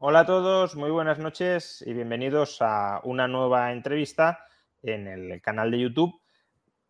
[0.00, 4.44] Hola a todos, muy buenas noches y bienvenidos a una nueva entrevista
[4.80, 6.22] en el canal de YouTube.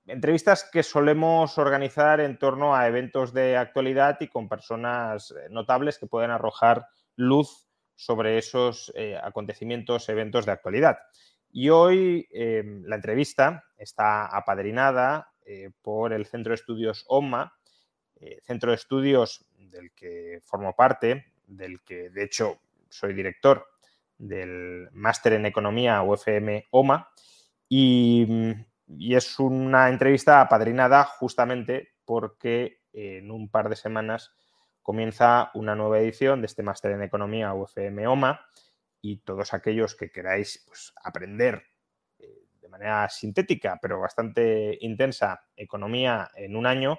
[0.07, 5.97] Entrevistas que solemos organizar en torno a eventos de actualidad y con personas eh, notables
[5.97, 6.87] que pueden arrojar
[7.17, 10.99] luz sobre esos eh, acontecimientos, eventos de actualidad.
[11.51, 15.33] Y hoy eh, la entrevista está apadrinada
[15.81, 17.55] por el Centro de Estudios OMA,
[18.43, 23.67] centro de estudios del que formo parte, del que de hecho soy director
[24.17, 27.09] del máster en economía UFM OMA
[27.69, 28.55] y,
[28.99, 34.33] es una entrevista apadrinada justamente porque en un par de semanas
[34.83, 38.41] comienza una nueva edición de este máster en economía UFM OMA
[39.03, 41.63] y todos aquellos que queráis pues, aprender
[42.19, 46.99] eh, de manera sintética pero bastante intensa economía en un año,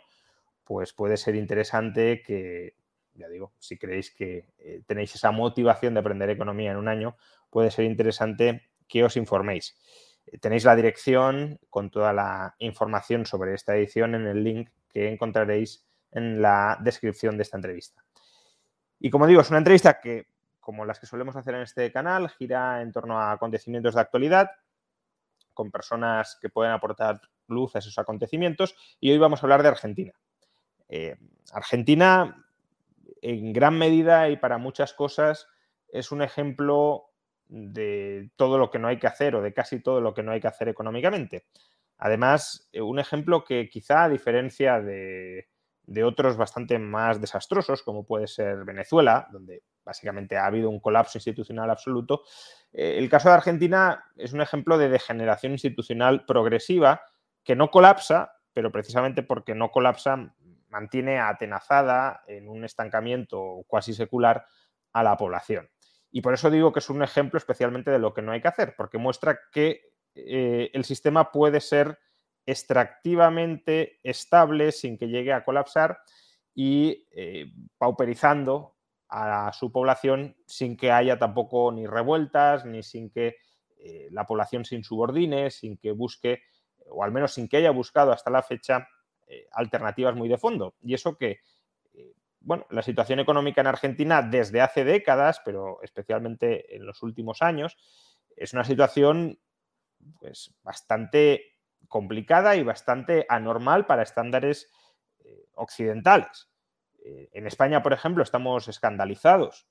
[0.64, 2.76] pues puede ser interesante que
[3.20, 7.18] ya digo, si creéis que eh, tenéis esa motivación de aprender economía en un año,
[7.50, 9.78] puede ser interesante que os informéis.
[10.26, 15.12] Eh, tenéis la dirección con toda la información sobre esta edición en el link que
[15.12, 18.04] encontraréis en la descripción de esta entrevista.
[19.00, 20.28] Y como digo, es una entrevista que,
[20.60, 24.50] como las que solemos hacer en este canal, gira en torno a acontecimientos de actualidad,
[25.54, 28.76] con personas que pueden aportar luz a esos acontecimientos.
[29.00, 30.14] Y hoy vamos a hablar de Argentina.
[30.88, 31.16] Eh,
[31.54, 32.46] Argentina
[33.22, 35.48] en gran medida y para muchas cosas
[35.92, 37.06] es un ejemplo
[37.48, 40.32] de todo lo que no hay que hacer o de casi todo lo que no
[40.32, 41.48] hay que hacer económicamente.
[41.98, 45.48] Además, eh, un ejemplo que quizá a diferencia de,
[46.06, 51.70] otros bastante más desastrosos, como puede ser Venezuela, donde básicamente ha habido un colapso institucional
[51.72, 52.22] absoluto,
[52.72, 57.02] eh, el caso de Argentina es un ejemplo de degeneración institucional progresiva
[57.44, 60.36] que no colapsa, pero precisamente porque no colapsa
[60.70, 64.46] mantiene atenazada en un estancamiento cuasi secular
[64.94, 65.70] a la población.
[66.12, 68.48] Y por eso digo que es un ejemplo especialmente de lo que no hay que
[68.48, 69.82] hacer, porque muestra que
[70.16, 72.00] eh, el sistema puede ser
[72.46, 76.00] extractivamente estable sin que llegue a colapsar
[76.56, 78.76] y eh, pauperizando
[79.08, 83.38] a su población sin que haya tampoco ni revueltas, ni sin que
[83.78, 86.42] eh, la población se insubordine, sin que busque,
[86.90, 88.88] o al menos sin que haya buscado hasta la fecha,
[89.32, 90.74] eh, alternativas muy de fondo.
[90.82, 91.42] Y eso que,
[91.94, 97.44] eh, bueno, la situación económica en Argentina desde hace décadas, pero especialmente en los últimos
[97.44, 97.78] años,
[98.36, 99.40] es una situación
[100.20, 101.58] pues, bastante
[101.88, 104.72] complicada y bastante anormal para estándares
[105.20, 106.50] eh, occidentales.
[107.04, 109.68] en España, por ejemplo, estamos escandalizados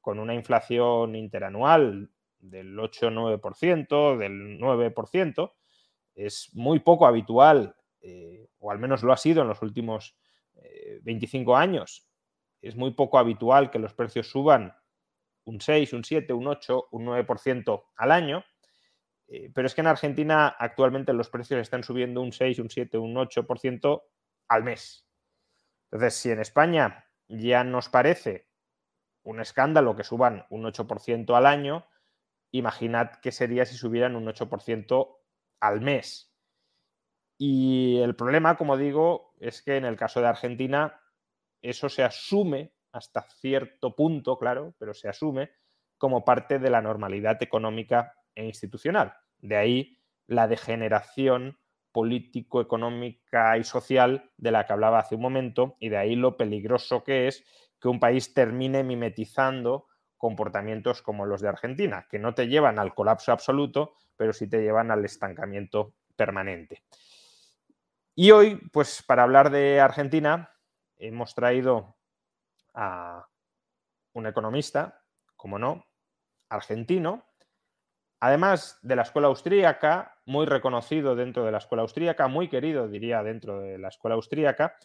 [0.00, 5.52] con una inflación interanual del 8-9%, del 9%.
[6.14, 10.16] Es muy poco habitual eh, o al menos lo ha sido en los últimos
[11.02, 12.08] 25 eh, años,
[12.60, 14.74] es muy poco habitual que los precios suban
[15.44, 18.44] un 6, un 7, un 8, un 9% al año.
[19.26, 22.98] Eh, pero es que en Argentina actualmente los precios están subiendo un 6, un 7,
[22.98, 24.02] un 8%
[24.48, 25.08] al mes.
[25.90, 28.48] Entonces, si en España ya nos parece
[29.24, 31.86] un escándalo que suban un 8% al año,
[32.50, 35.18] imaginad qué sería si subieran un 8%
[35.60, 36.31] al mes.
[37.38, 41.00] Y el problema, como digo, es que en el caso de Argentina
[41.60, 45.50] eso se asume hasta cierto punto, claro, pero se asume
[45.96, 49.14] como parte de la normalidad económica e institucional.
[49.38, 51.58] De ahí la degeneración
[51.92, 56.36] político, económica y social de la que hablaba hace un momento, y de ahí lo
[56.36, 57.44] peligroso que es
[57.80, 59.86] que un país termine mimetizando
[60.16, 64.62] comportamientos como los de Argentina, que no te llevan al colapso absoluto, pero sí te
[64.62, 66.84] llevan al estancamiento permanente.
[68.14, 70.50] Y hoy, pues para hablar de Argentina,
[70.98, 71.96] hemos traído
[72.74, 73.26] a
[74.12, 75.02] un economista,
[75.34, 75.86] como no,
[76.50, 77.24] argentino,
[78.20, 83.22] además de la escuela austríaca, muy reconocido dentro de la escuela austríaca, muy querido, diría,
[83.22, 84.76] dentro de la escuela austríaca,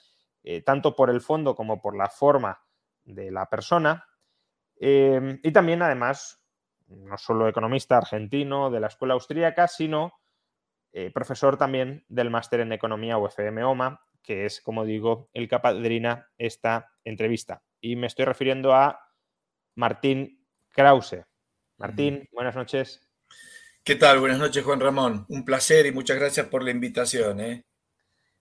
[0.43, 2.63] eh, tanto por el fondo como por la forma
[3.03, 4.07] de la persona.
[4.79, 6.41] Eh, y también, además,
[6.87, 10.13] no solo economista argentino de la escuela austríaca, sino
[10.91, 15.59] eh, profesor también del máster en economía UFM OMA, que es, como digo, el que
[16.37, 17.63] esta entrevista.
[17.79, 18.99] Y me estoy refiriendo a
[19.75, 21.25] Martín Krause.
[21.77, 23.07] Martín, buenas noches.
[23.83, 24.19] ¿Qué tal?
[24.19, 25.25] Buenas noches, Juan Ramón.
[25.29, 27.39] Un placer y muchas gracias por la invitación.
[27.39, 27.63] ¿eh?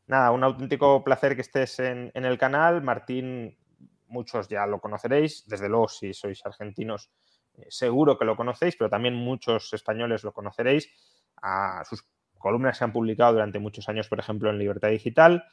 [0.07, 2.83] Nada, un auténtico placer que estés en, el canal.
[2.83, 3.57] Martín,
[4.09, 7.11] muchos ya lo conoceréis, desde luego si sois argentinos
[7.55, 10.91] eh, seguro que lo conocéis, pero también muchos españoles lo conoceréis.
[11.43, 12.05] A sus
[12.39, 15.45] columnas se han publicado durante muchos años, por ejemplo, en Libertad Digital.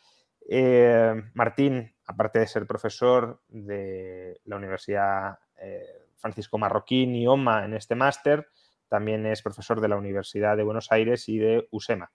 [0.50, 5.86] Eh, Martín, aparte de ser profesor de la Universidad eh,
[6.16, 8.48] Francisco Marroquín y OMA en este máster,
[8.88, 12.12] también es profesor de la Universidad de Buenos Aires y de USEMA.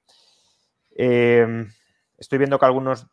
[0.90, 3.06] estoy viendo que algunos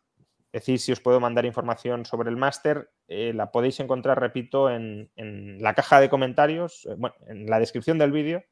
[0.52, 2.90] decís si os puedo mandar información sobre el máster.
[3.08, 6.88] la podéis encontrar, repito, en, en, la caja de comentarios,
[7.26, 8.44] en la descripción del vídeo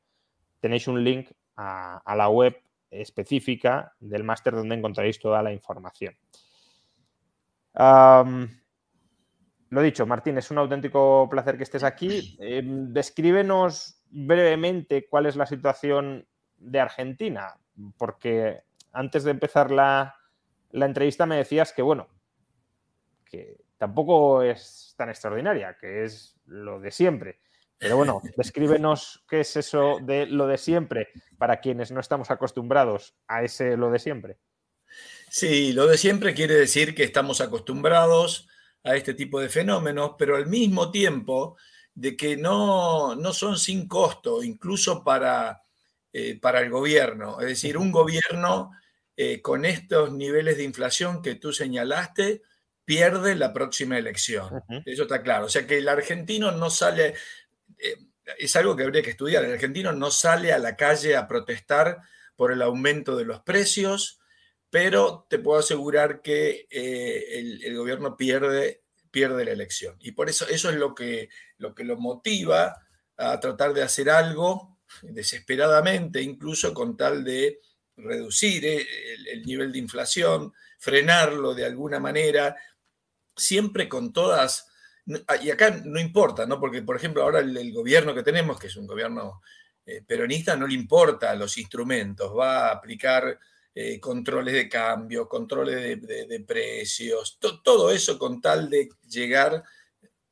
[0.64, 2.56] tenéis un link a, la web
[3.00, 6.16] específica del máster donde encontraréis toda la información.
[7.74, 12.36] lo dicho, Martín, es un auténtico placer que estés aquí.
[12.40, 16.26] Em, descríbenos brevemente cuál es la situación
[16.56, 17.58] de Argentina,
[17.98, 18.62] porque
[18.92, 20.14] antes de empezar la,
[20.70, 22.08] la entrevista me decías que, bueno,
[23.24, 27.40] que tampoco es tan extraordinaria, que es lo de siempre.
[27.84, 33.14] Pero bueno, descríbenos qué es eso de lo de siempre para quienes no estamos acostumbrados
[33.28, 34.38] a ese lo de siempre.
[35.28, 38.48] Sí, lo de siempre quiere decir que estamos acostumbrados
[38.84, 41.58] a este tipo de fenómenos, pero al mismo tiempo
[41.94, 45.62] de que no, no son sin costo, incluso para,
[46.10, 47.38] eh, para el gobierno.
[47.42, 48.70] Es decir, un gobierno
[49.14, 52.40] eh, con estos niveles de inflación que tú señalaste
[52.84, 54.62] pierde la próxima elección.
[54.84, 55.46] Eso está claro.
[55.46, 57.14] O sea que el argentino no sale,
[58.38, 59.44] es algo que habría que estudiar.
[59.44, 62.00] El argentino no sale a la calle a protestar
[62.36, 64.20] por el aumento de los precios,
[64.70, 69.96] pero te puedo asegurar que eh, el, gobierno pierde, pierde la elección.
[70.00, 71.28] Y por eso eso es lo que,
[71.58, 72.76] lo que lo motiva
[73.16, 77.60] a tratar de hacer algo desesperadamente, incluso con tal de
[77.96, 78.86] reducir eh,
[79.30, 82.56] el nivel de inflación, frenarlo de alguna manera,
[83.36, 84.68] siempre con todas
[85.06, 86.58] y acá no importa, ¿no?
[86.58, 89.42] Porque, por ejemplo, ahora el, gobierno que tenemos, que es un gobierno
[89.84, 93.38] eh, peronista, no le importa los instrumentos, va a aplicar
[93.74, 99.62] eh, controles de cambio, controles de, precios, todo eso con tal de llegar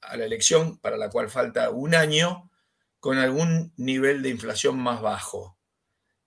[0.01, 2.51] a la elección para la cual falta un año
[2.99, 5.59] con algún nivel de inflación más bajo.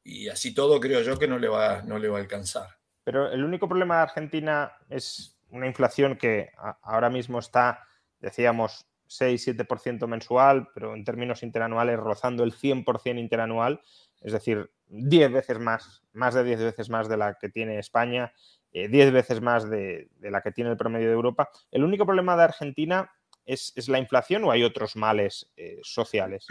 [0.03, 2.77] Y así todo creo yo que no le va, no le va a alcanzar.
[3.03, 6.51] Pero el único problema de Argentina es una inflación que
[6.81, 7.87] ahora mismo está
[8.25, 13.81] decíamos 6-7% mensual, pero en términos interanuales rozando el 100% interanual,
[14.21, 18.33] es decir, 10 veces más, más de 10 veces más de la que tiene España,
[18.73, 21.49] 10 eh, veces más de, la que tiene el promedio de Europa.
[21.71, 23.11] ¿El único problema de Argentina
[23.45, 26.47] es, la inflación o hay otros males eh, sociales?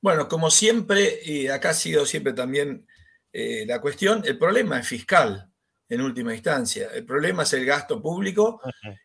[0.00, 2.86] Bueno, como siempre, y acá ha sido siempre también
[3.32, 5.53] eh, la cuestión, el problema es fiscal
[5.88, 6.88] en última instancia.
[6.94, 8.60] El problema es el gasto público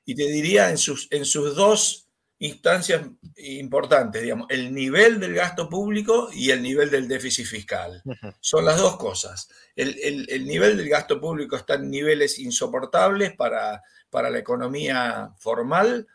[0.06, 2.10] y te diría en sus, en sus dos
[2.40, 3.06] instancias
[3.36, 8.02] importantes, digamos, el nivel del gasto público y el nivel del déficit fiscal.
[8.40, 9.50] Son las dos cosas.
[9.76, 16.08] El, nivel del gasto público está en niveles insoportables para, para la economía formal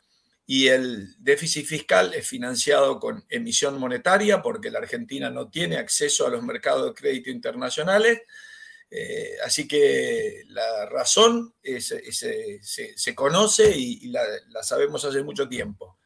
[0.46, 6.26] y el déficit fiscal es financiado con emisión monetaria porque la Argentina no tiene acceso
[6.26, 8.22] a los mercados de crédito internacionales
[8.96, 14.22] eh, así que la razón se, conoce y, la,
[14.62, 15.98] sabemos hace mucho tiempo.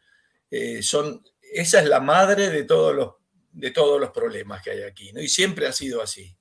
[0.50, 3.16] Eh, son, esa es la madre de todos los,
[3.52, 5.20] de todos los problemas que hay aquí, ¿no?
[5.20, 6.34] y siempre ha sido así.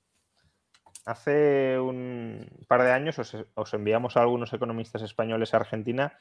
[1.04, 6.18] Hace un par de años os, enviamos a algunos economistas españoles a Argentina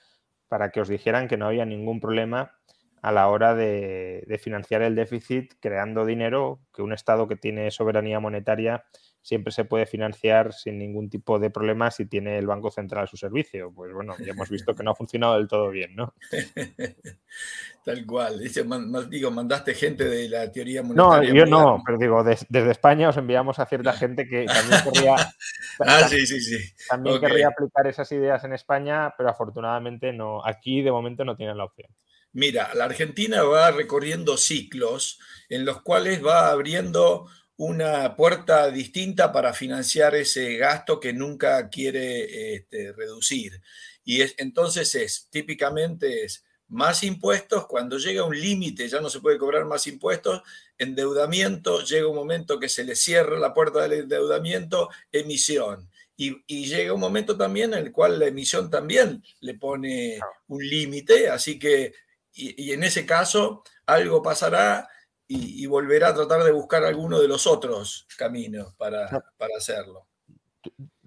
[0.49, 2.59] para que os dijeran que no había ningún problema
[3.01, 7.71] a la hora de, de financiar el déficit creando dinero, que un Estado que tiene
[7.71, 8.83] soberanía monetaria
[9.27, 13.07] siempre se puede financiar sin ningún tipo de problema si tiene el Banco Central a
[13.07, 13.73] su servicio.
[13.75, 16.13] Pues bueno, ya hemos visto que no ha funcionado del todo bien, ¿no?
[17.83, 18.39] Tal cual.
[18.39, 18.63] Dice,
[19.09, 21.33] digo, mandaste gente de la teoría monetaria.
[21.33, 25.15] No, yo no, pero digo, desde España os enviamos a cierta gente que también querría,
[25.81, 26.73] ah, sí, sí, sí.
[26.87, 30.41] también querría aplicar esas ideas en España, pero afortunadamente no.
[30.45, 31.91] Aquí de momento no tienen la opción.
[32.31, 35.19] Mira, la Argentina va recorriendo ciclos
[35.49, 42.55] en los cuales va abriendo una puerta distinta para financiar ese gasto que nunca quiere
[42.55, 43.61] este, reducir.
[44.03, 49.21] Y es, entonces es, típicamente es más impuestos, cuando llega un límite ya no se
[49.21, 50.41] puede cobrar más impuestos,
[50.77, 55.89] endeudamiento, llega un momento que se le cierra la puerta del endeudamiento, emisión.
[56.19, 61.29] Y, llega un momento también en el cual la emisión también le pone un límite,
[61.29, 61.93] así que,
[62.33, 64.87] y en ese caso, algo pasará
[65.27, 69.07] y, volverá a tratar de buscar alguno de los otros caminos para,
[69.37, 70.07] para hacerlo.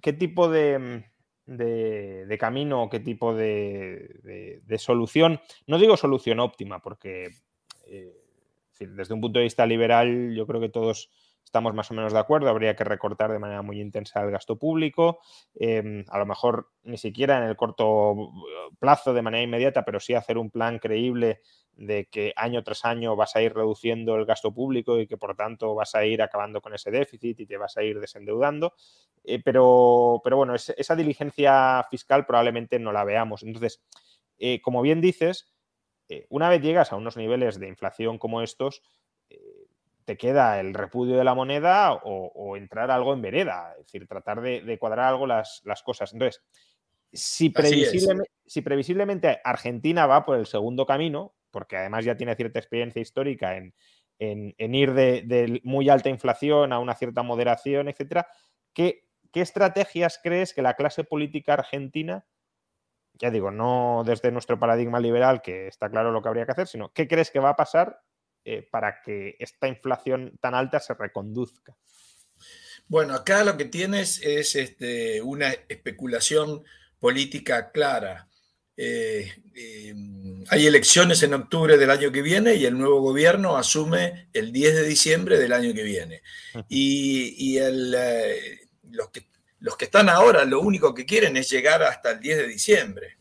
[0.00, 1.04] ¿Qué tipo de,
[1.46, 5.40] de, camino o qué tipo de, solución?
[5.66, 7.30] No digo solución óptima, porque
[7.86, 8.16] eh,
[8.78, 11.10] desde un punto de vista liberal yo creo que todos
[11.50, 14.56] estamos más o menos de acuerdo, habría que recortar de manera muy intensa el gasto
[14.56, 15.18] público,
[15.56, 18.14] em, a lo mejor ni siquiera en el corto
[18.78, 21.40] plazo de manera inmediata, pero sí hacer un plan creíble
[21.72, 25.34] de que año tras año vas a ir reduciendo el gasto público y que por
[25.34, 28.74] tanto vas a ir acabando con ese déficit y te vas a ir desendeudando.
[29.24, 33.42] Eh, pero, pero bueno, esa diligencia fiscal probablemente no la veamos.
[33.42, 33.82] Entonces,
[34.38, 35.52] eh, como bien dices,
[36.08, 38.82] eh, una vez llegas a unos niveles de inflación como estos,
[40.10, 44.40] te queda el repudio de la moneda o, entrar algo en vereda, es decir, tratar
[44.40, 46.12] de, cuadrar algo las, las, cosas.
[46.12, 46.42] Entonces,
[47.12, 47.54] si,
[48.44, 53.56] si previsiblemente Argentina va por el segundo camino, porque además ya tiene cierta experiencia histórica
[53.56, 53.72] en,
[54.58, 58.26] ir de, muy alta inflación a una cierta moderación, etcétera,
[58.74, 62.26] ¿qué, estrategias crees que la clase política argentina,
[63.14, 66.66] ya digo, no desde nuestro paradigma liberal, que está claro lo que habría que hacer,
[66.66, 68.00] sino qué crees que va a pasar
[68.52, 71.76] eh, para que esta inflación tan alta se reconduzca?
[72.88, 76.64] Bueno, acá lo que tienes es este, una especulación
[76.98, 78.28] política clara.
[78.76, 79.94] Eh, eh,
[80.48, 84.74] hay elecciones en octubre del año que viene y el nuevo gobierno asume el 10
[84.74, 86.22] de diciembre del año que viene.
[86.68, 88.58] Y, eh,
[88.90, 89.28] los, que,
[89.60, 93.18] los que están ahora lo único que quieren es llegar hasta el 10 de diciembre.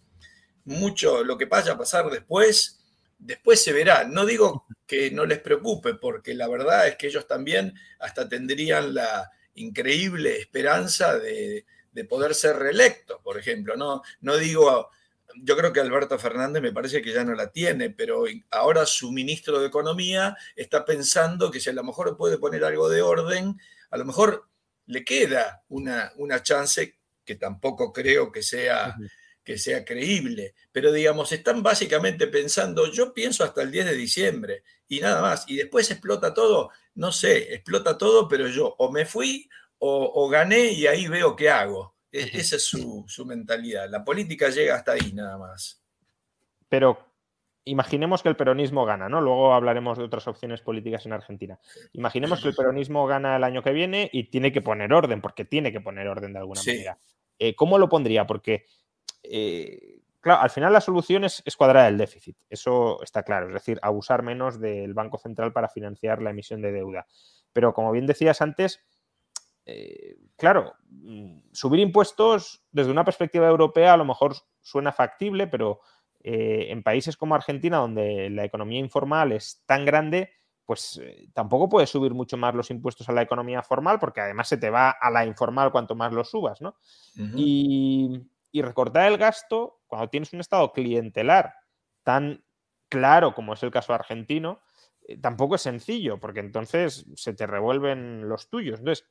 [0.65, 2.78] Mucho lo que vaya a pasar después,
[3.19, 4.05] después se verá.
[4.05, 8.95] No digo que no les preocupe, porque la verdad es que ellos también hasta tendrían
[8.95, 13.75] la increíble esperanza de, de poder ser reelectos, por ejemplo.
[13.75, 14.89] No, no digo
[15.35, 19.11] yo creo que Alberto Fernández me parece que ya no la tiene, pero ahora su
[19.11, 23.59] ministro de Economía está pensando que si a lo mejor puede poner algo de orden,
[23.91, 24.47] a lo mejor
[24.87, 28.95] le queda una, una chance que tampoco creo que sea,
[29.49, 30.53] que sea creíble.
[30.71, 35.45] Pero digamos, están básicamente pensando, yo pienso hasta el 10 de diciembre y nada más,
[35.47, 40.29] y después explota todo, no sé, explota todo, pero yo o me fui o, o
[40.29, 41.95] gané y ahí veo qué hago.
[42.11, 43.89] E-, esa es su, mentalidad.
[43.89, 45.83] La política llega hasta ahí nada más.
[46.67, 46.99] Pero
[47.65, 49.19] imaginemos que el peronismo gana, ¿no?
[49.19, 51.59] Luego hablaremos de otras opciones políticas en Argentina.
[51.93, 55.43] Imaginemos que el peronismo gana el año que viene y tiene que poner orden, porque
[55.43, 56.99] tiene que poner orden de alguna manera.
[57.39, 58.27] Eh, ¿Cómo lo pondría?
[58.27, 58.65] Porque,
[59.23, 63.53] eh, claro, al final la solución es, es, cuadrar el déficit, eso está claro, es
[63.53, 67.05] decir, abusar menos del Banco Central para financiar la emisión de deuda.
[67.53, 68.81] Pero como bien decías antes,
[69.71, 75.81] eh, claro, mm, subir impuestos desde una perspectiva europea a lo mejor suena factible, pero
[76.21, 80.31] eh, en países como Argentina, donde la economía informal es tan grande,
[80.65, 84.47] pues eh, tampoco puedes subir mucho más los impuestos a la economía formal, porque además
[84.47, 86.75] se te va a la informal cuanto más los subas, ¿no?
[87.35, 88.21] y,
[88.51, 91.53] y recortar el gasto, cuando tienes un estado clientelar
[92.03, 92.43] tan
[92.89, 94.61] claro como es el caso argentino,
[95.21, 98.79] tampoco es sencillo, porque entonces se te revuelven los tuyos.
[98.79, 99.07] Entonces,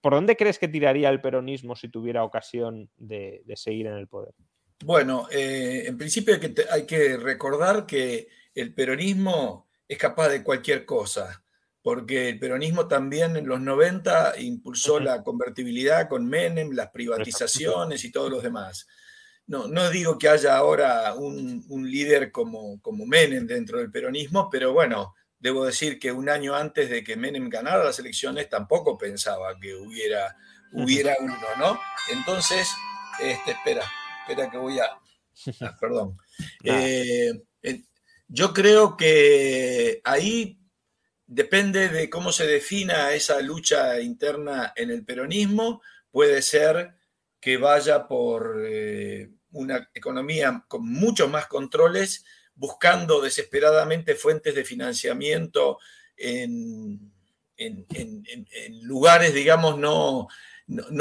[0.00, 4.34] ¿Por dónde crees que tiraría el peronismo si tuviera ocasión de, seguir en el poder?
[4.82, 6.38] Bueno, eh, en principio
[6.70, 11.44] hay que, recordar que el peronismo es capaz de cualquier cosa,
[11.82, 18.12] porque el peronismo también en los 90 impulsó la convertibilidad con Menem, las privatizaciones y
[18.12, 18.86] todos los demás.
[19.46, 24.72] No, no digo que haya ahora un, líder como, como Menem dentro del peronismo, pero
[24.72, 29.58] bueno, Debo decir que un año antes de que Menem ganara las elecciones tampoco pensaba
[29.58, 30.36] que hubiera,
[30.72, 31.80] hubiera uno, ¿no?
[32.12, 32.68] Entonces,
[33.18, 33.82] este, espera,
[34.20, 34.84] espera que voy a...
[35.62, 36.18] Ah, perdón.
[36.62, 37.32] Eh,
[38.28, 40.59] yo creo que ahí
[41.30, 45.80] depende de cómo se defina esa lucha interna en el peronismo.
[46.10, 46.96] Puede ser
[47.40, 55.78] que vaya por eh, una economía con muchos más controles buscando desesperadamente fuentes de financiamiento
[56.16, 57.12] en,
[58.82, 60.26] lugares, digamos, no,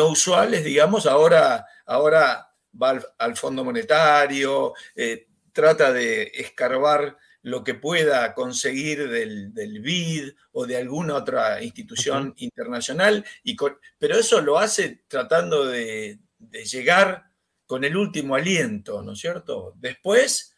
[0.07, 8.34] usuales, digamos, ahora, ahora va al, Fondo Monetario, eh, trata de escarbar lo que pueda
[8.34, 13.55] conseguir del, BID o de alguna otra institución internacional, y
[13.98, 17.31] pero eso lo hace tratando de, de, llegar
[17.65, 19.74] con el último aliento, ¿no es cierto?
[19.77, 20.53] Después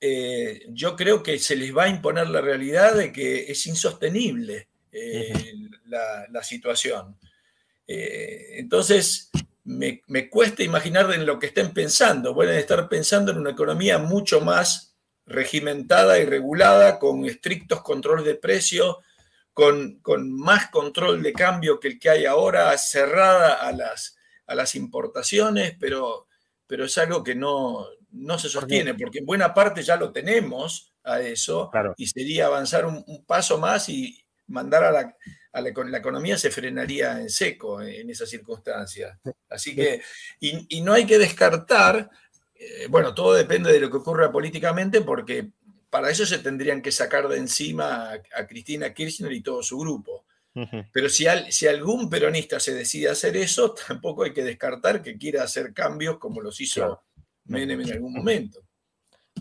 [0.00, 4.68] eh, yo creo que se les va a imponer la realidad de que es insostenible
[4.92, 5.32] eh,
[5.86, 7.18] la, situación.
[7.86, 9.30] Eh, entonces,
[9.64, 12.34] me, cuesta imaginar en lo que estén pensando.
[12.34, 14.95] Pueden estar pensando en una economía mucho más
[15.26, 19.00] regimentada y regulada, con estrictos controles de precio,
[19.52, 24.16] con, con, más control de cambio que el que hay ahora, cerrada a las,
[24.46, 26.28] a las importaciones, pero,
[26.66, 30.92] pero es algo que no, no se sostiene, porque en buena parte ya lo tenemos
[31.04, 35.16] a eso, y sería avanzar un, paso más y mandar a la,
[35.52, 39.18] a la, la, economía se frenaría en seco en esas circunstancias.
[39.48, 40.02] Así que,
[40.40, 42.10] y, y no hay que descartar,
[42.58, 45.50] eh, bueno, todo depende de lo que ocurra políticamente, porque
[45.90, 50.24] para eso se tendrían que sacar de encima a, Cristina Kirchner y todo su grupo.
[50.90, 55.42] Pero si, si, algún peronista se decide hacer eso, tampoco hay que descartar que quiera
[55.42, 57.02] hacer cambios como los hizo
[57.44, 58.60] Menem en algún momento.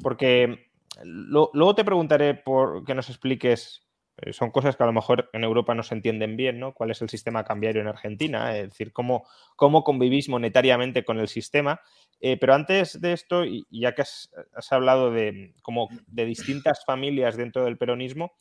[0.01, 0.69] Porque
[1.03, 3.84] luego te preguntaré por que nos expliques,
[4.31, 6.73] son cosas que a lo mejor en Europa no se entienden bien, ¿no?
[6.73, 8.57] ¿Cuál es el sistema cambiario en Argentina?
[8.57, 11.81] Es decir, cómo, cómo convivís monetariamente con el sistema.
[12.21, 14.29] Eh, pero antes de esto, y ya que has,
[14.71, 18.33] hablado de, como de distintas familias dentro del peronismo,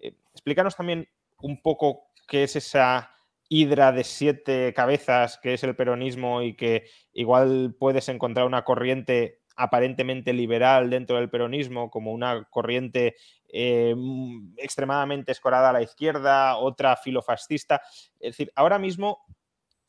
[0.00, 1.08] eh, explícanos también
[1.40, 3.10] un poco qué es esa
[3.48, 9.39] hidra de siete cabezas que es el peronismo y que igual puedes encontrar una corriente
[9.60, 13.16] aparentemente liberal dentro del peronismo, como una corriente
[13.48, 13.94] eh,
[14.56, 17.82] extremadamente escorada a la izquierda, otra filofascista.
[18.18, 19.24] Es decir, ahora mismo,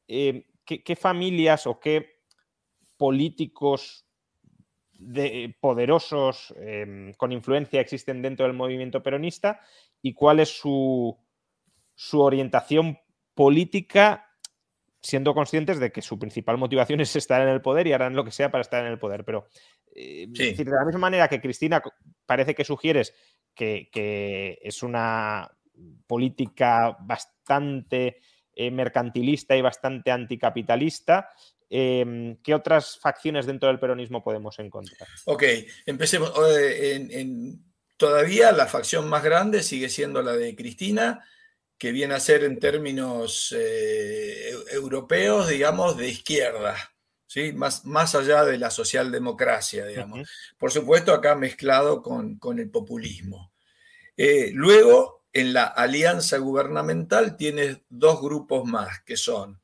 [0.08, 2.22] ¿qué, ¿qué, familias o qué
[2.98, 4.06] políticos
[4.92, 9.62] de, poderosos em, con influencia existen dentro del movimiento peronista
[10.02, 11.18] y cuál es su,
[11.96, 13.00] su orientación
[13.34, 14.31] política
[15.02, 18.24] siendo conscientes de que su principal motivación es estar en el poder y harán lo
[18.24, 19.26] que sea para estar en el poder.
[19.26, 19.48] Pero
[19.96, 21.82] eh, de la misma manera que Cristina
[22.26, 23.14] parece que sugieres
[23.54, 25.52] que, que es una
[26.08, 28.18] política bastante
[28.54, 31.30] eh, mercantilista y bastante anticapitalista,
[31.74, 35.08] Em, ¿qué otras facciones dentro del peronismo podemos encontrar?
[35.24, 35.44] Ok,
[35.86, 36.34] empecemos.
[36.54, 37.64] En,
[37.96, 41.26] todavía la facción más grande sigue siendo la de Cristina,
[41.82, 46.78] que viene a ser en términos eh, europeos, digamos, de izquierda.
[47.26, 47.54] ¿Sí?
[47.54, 50.30] Más, más allá de la socialdemocracia, digamos.
[50.60, 53.52] Por supuesto, acá mezclado con, el populismo.
[54.16, 59.60] Eh, luego, en la alianza gubernamental tienes dos grupos más, que son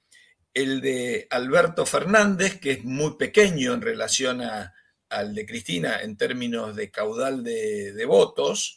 [0.55, 6.75] el de Alberto Fernández, que es muy pequeño en relación al de Cristina en términos
[6.75, 8.76] de caudal de, votos,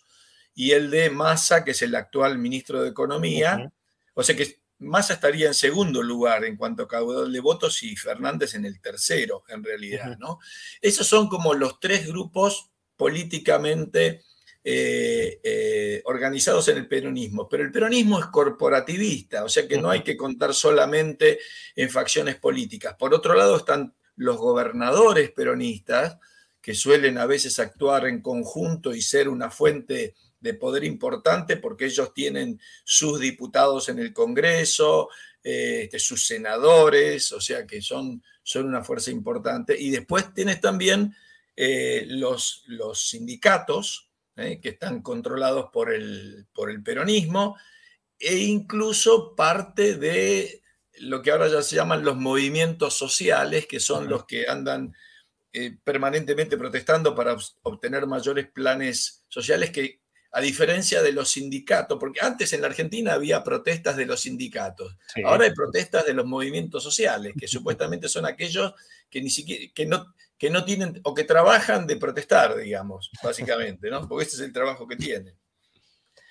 [0.61, 3.73] y el de Massa, que es el actual ministro de Economía.
[4.13, 7.97] O sea que Massa estaría en segundo lugar en cuanto a caudal de votos y
[7.97, 10.19] Fernández en el tercero, en realidad.
[10.19, 10.39] ¿no?
[10.83, 14.23] Esos son como los tres grupos políticamente
[14.63, 19.89] eh, eh, organizados en el peronismo, pero el peronismo es corporativista, o sea que no
[19.89, 21.39] hay que contar solamente
[21.75, 22.97] en facciones políticas.
[22.99, 26.19] Por otro lado están los gobernadores peronistas,
[26.61, 31.87] que suelen a veces actuar en conjunto y ser una fuente de poder importante porque
[31.87, 35.09] ellos tienen sus diputados en el Congreso,
[35.43, 39.81] eh, este, sus senadores, o sea que son, son una fuerza importante.
[39.81, 41.15] Y después tienes también
[41.57, 44.61] los, los sindicatos, ¿eh?
[44.61, 47.57] que están controlados por el, por el peronismo,
[48.19, 50.63] e incluso parte de
[50.99, 54.95] lo que ahora ya se llaman los movimientos sociales, que son los que andan
[55.53, 60.00] eh, permanentemente protestando para obtener mayores planes sociales que
[60.33, 64.97] a diferencia de los sindicatos, porque antes en la Argentina había protestas de los sindicatos,
[65.25, 68.75] ahora hay protestas de los movimientos sociales, que supuestamente son aquellos
[69.09, 73.91] que ni siquiera, que no, que no tienen o que trabajan de protestar, digamos, básicamente,
[73.91, 74.09] ¿no?
[74.09, 75.35] Porque ese es el trabajo que tienen.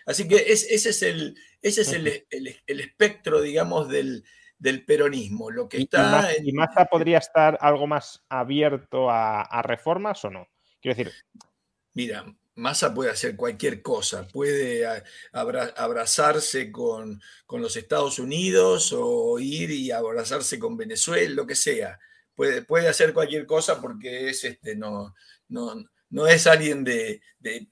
[0.10, 4.26] Así que ese es el, ese es el, el, espectro, digamos, del,
[4.58, 5.52] del, peronismo.
[5.52, 6.32] Lo que está.
[6.44, 10.48] ¿Y, Massa podría estar algo más abierto a, reformas o no?
[10.82, 11.14] Quiero decir.
[11.94, 12.26] Mira,
[12.60, 14.86] Massa puede hacer cualquier cosa, puede
[15.32, 22.00] abrazarse con, con, los Estados Unidos o ir y abrazarse con Venezuela, lo que sea
[22.68, 25.14] puede, hacer cualquier cosa porque es este, no,
[25.50, 27.68] no, es alguien de, de,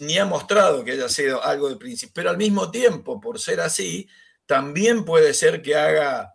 [0.00, 3.60] ni ha mostrado que haya sido algo de principio, pero al mismo tiempo, por ser
[3.60, 4.08] así,
[4.46, 6.34] también puede ser que haga,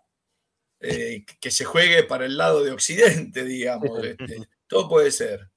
[0.79, 4.03] eh, que se juegue para el lado de Occidente, digamos.
[4.03, 5.49] Este, todo puede ser.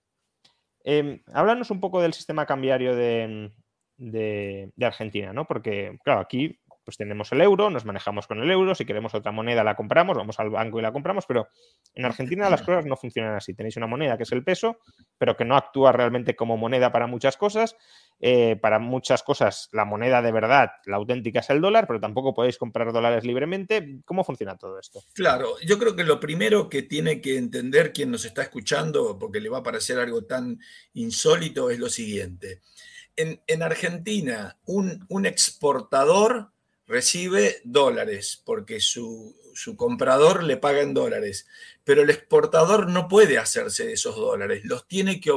[0.84, 3.50] Eh, háblanos un poco del sistema cambiario de,
[3.96, 5.46] de, Argentina, ¿no?
[5.46, 6.59] Porque, claro, aquí
[6.90, 10.16] pues tenemos el euro, nos manejamos con el euro, si queremos otra moneda la compramos,
[10.16, 11.46] vamos al banco y la compramos, pero
[11.94, 13.54] en Argentina las cosas no funcionan así.
[13.54, 14.78] Tenéis una moneda que es el peso,
[15.16, 17.76] pero que no actúa realmente como moneda para muchas cosas.
[18.18, 22.34] Eh, para muchas cosas la moneda de verdad, la auténtica es el dólar, pero tampoco
[22.34, 24.00] podéis comprar dólares libremente.
[24.04, 25.00] ¿Cómo funciona todo esto?
[25.14, 29.38] Claro, yo creo que lo primero que tiene que entender quien nos está escuchando, porque
[29.38, 30.58] le va a parecer algo tan
[30.94, 32.62] insólito, es lo siguiente
[33.46, 36.52] en, Argentina un, exportador
[36.90, 39.36] recibe dólares porque su,
[39.76, 41.46] comprador le paga en dólares,
[41.84, 45.30] pero el exportador no puede hacerse de esos dólares, los tiene que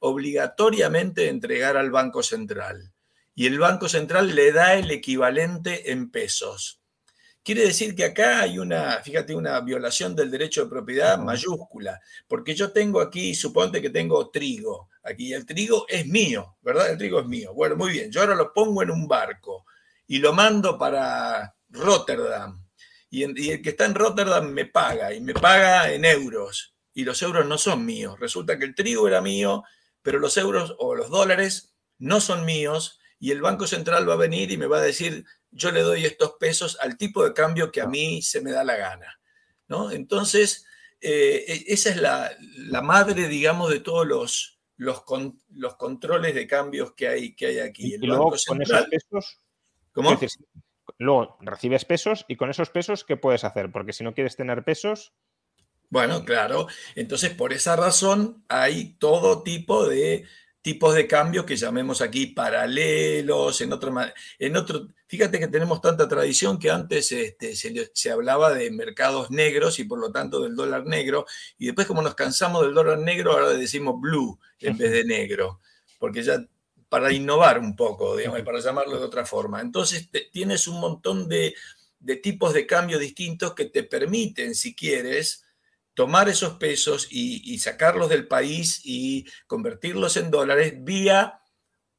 [0.00, 2.92] obligatoriamente entregar al Banco Central.
[3.34, 6.80] Y el Banco Central le da el equivalente en pesos.
[7.42, 12.54] Quiere decir que acá hay una, fíjate, una violación del derecho de propiedad mayúscula, porque
[12.54, 16.90] yo tengo aquí, suponte que tengo trigo, aquí el trigo es mío, ¿verdad?
[16.90, 17.54] El trigo es mío.
[17.54, 19.64] Bueno, muy bien, yo ahora lo pongo en un barco
[20.06, 22.64] y lo mando para Rotterdam.
[23.10, 27.04] Y, y el que está en Rotterdam me paga, y me paga en euros, y
[27.04, 28.18] los euros no son míos.
[28.18, 29.62] Resulta que el trigo era mío,
[30.02, 34.18] pero los euros o los dólares no son míos, y el Banco Central va a
[34.18, 37.72] venir y me va a decir, yo le doy estos pesos al tipo de cambio
[37.72, 39.18] que a mí se me da la gana.
[39.68, 39.90] ¿no?
[39.90, 40.66] Entonces,
[41.00, 45.02] eh, e, esa es la, madre, digamos, de todos los, los,
[45.50, 47.94] los, controles de cambios que hay, que hay aquí.
[47.94, 49.40] y con esos pesos,
[49.94, 50.18] ¿cómo?
[50.98, 53.72] luego recibes pesos y con esos pesos, ¿qué puedes hacer?
[53.72, 55.14] Porque si no quieres tener pesos...
[55.90, 56.66] Bueno, claro.
[56.94, 60.26] Entonces, por esa razón, hay todo tipo de
[60.64, 63.94] tipos de cambio que llamemos aquí paralelos, en otro,
[64.38, 69.78] en otro fíjate que tenemos tanta tradición que antes este, se, hablaba de mercados negros
[69.78, 71.26] y por lo tanto del dólar negro,
[71.58, 75.60] y después como nos cansamos del dólar negro, ahora decimos blue en vez de negro,
[75.98, 76.42] porque ya
[76.94, 79.60] para innovar un poco, digamos, para llamarlo de otra forma.
[79.60, 81.52] Entonces tienes un montón de,
[81.98, 85.44] de tipos de cambio distintos que te permiten, si quieres,
[85.92, 91.40] tomar esos pesos y, sacarlos del país y convertirlos en dólares vía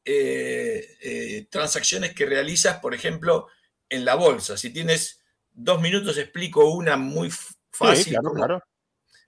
[0.05, 3.49] eh, eh, transacciones que realizas, por ejemplo,
[3.89, 4.55] en la bolsa.
[4.55, 5.19] Si tienes
[5.51, 7.29] dos minutos, explico una muy
[7.69, 8.15] fácil.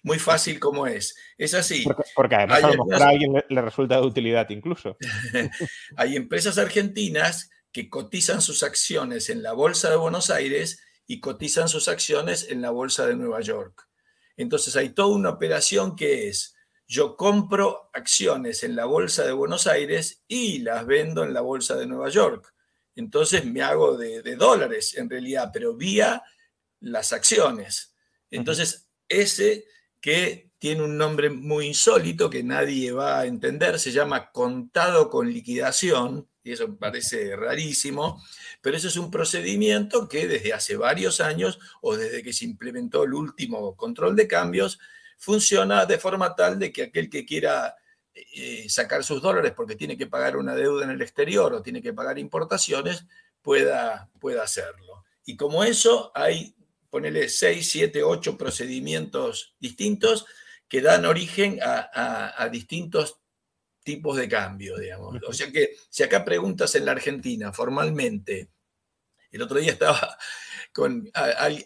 [0.03, 1.15] Muy fácil como es.
[1.38, 1.86] Es así.
[2.15, 4.97] Porque, además a lo mejor a alguien le resulta de utilidad incluso.
[5.97, 11.69] Hay empresas argentinas que cotizan sus acciones en la Bolsa de Buenos Aires y cotizan
[11.69, 13.88] sus acciones en la Bolsa de Nueva York.
[14.36, 16.55] Entonces hay toda una operación que es,
[16.88, 21.75] yo compro acciones en la Bolsa de Buenos Aires y las vendo en la Bolsa
[21.75, 22.53] de Nueva York.
[22.95, 26.23] Entonces me hago de, dólares en realidad, pero vía
[26.79, 27.95] las acciones.
[28.29, 29.65] Entonces ese
[30.01, 35.31] que tiene un nombre muy insólito que nadie va a entender, se llama contado con
[35.31, 38.23] liquidación, y eso parece rarísimo,
[38.62, 43.03] pero eso es un procedimiento que desde hace varios años o desde que se implementó
[43.03, 44.79] el último control de cambios,
[45.17, 47.75] funciona de forma tal de que aquel que quiera
[48.13, 51.81] eh, sacar sus dólares porque tiene que pagar una deuda en el exterior o tiene
[51.81, 53.05] que pagar importaciones,
[53.41, 55.03] pueda, pueda hacerlo.
[55.25, 56.55] Y como eso, hay,
[56.89, 60.26] ponele 6, 7, 8 procedimientos distintos
[60.67, 63.19] que dan origen a, a distintos
[63.88, 65.15] tipos de cambio, digamos.
[65.26, 68.50] O sea que si acá preguntas en la Argentina formalmente,
[69.32, 70.17] el otro día estaba
[70.73, 71.10] con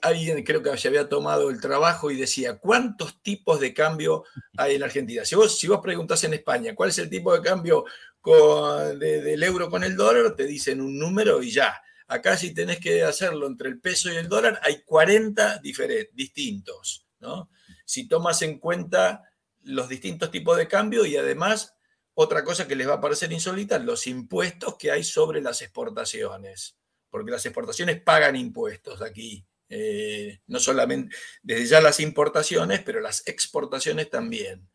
[0.01, 4.23] alguien, creo que se había tomado el trabajo y decía, ¿cuántos tipos de cambio
[4.55, 5.25] hay en la Argentina?
[5.25, 7.85] Si vos, si vos preguntás en España, ¿cuál es el tipo de cambio
[8.23, 10.35] del euro con el dólar?
[10.35, 11.81] Te dicen un número y ya.
[12.11, 17.49] Acá si tenés que hacerlo entre el peso y el dólar, hay 40 distintos, ¿no?
[17.85, 19.23] Si tomas en cuenta
[19.61, 21.73] los distintos tipos de cambio y además
[22.13, 26.77] otra cosa que les va a parecer insólita, los impuestos que hay sobre las exportaciones,
[27.09, 33.25] porque las exportaciones pagan impuestos aquí, eh, no solamente desde ya las importaciones, pero las
[33.25, 34.69] exportaciones también.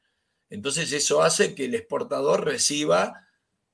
[0.49, 3.29] Entonces eso hace que el exportador reciba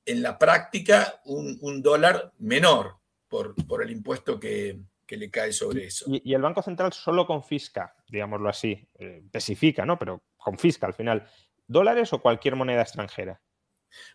[0.04, 2.98] en la práctica un, dólar menor
[3.32, 6.06] por, por el impuesto que, le cae sobre eso.
[6.08, 9.98] Y, el Banco Central solo confisca, digámoslo así, eh, especifica, ¿no?
[9.98, 11.28] Pero confisca al final,
[11.66, 13.38] dólares o cualquier moneda extranjera.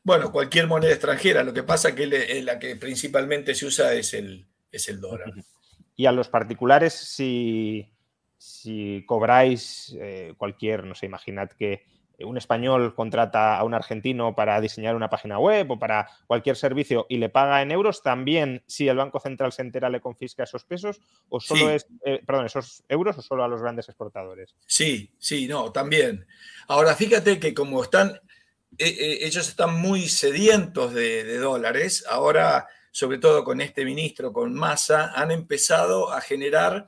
[0.04, 1.44] Bueno, cualquier moneda extranjera.
[1.44, 5.32] Lo que pasa es que la que principalmente se usa es el, es el dólar.
[5.96, 7.94] Y a los particulares, si,
[8.38, 11.86] si cobráis eh, cualquier, no sé, imaginad que
[12.20, 17.06] un español contrata a un argentino para diseñar una página web o para cualquier servicio
[17.10, 20.64] y le paga en euros, también si el Banco Central se entera le confisca esos
[20.64, 21.00] pesos
[21.30, 24.56] o solo es, eh, perdón, esos euros o solo a los grandes exportadores.
[24.66, 26.26] Sí, sí, no, también.
[26.68, 28.20] Ahora fíjate que como están
[28.78, 32.06] eh, eh, ellos están muy sedientos de, dólares.
[32.10, 36.88] Ahora sobre todo con este ministro, con Massa, han empezado a generar,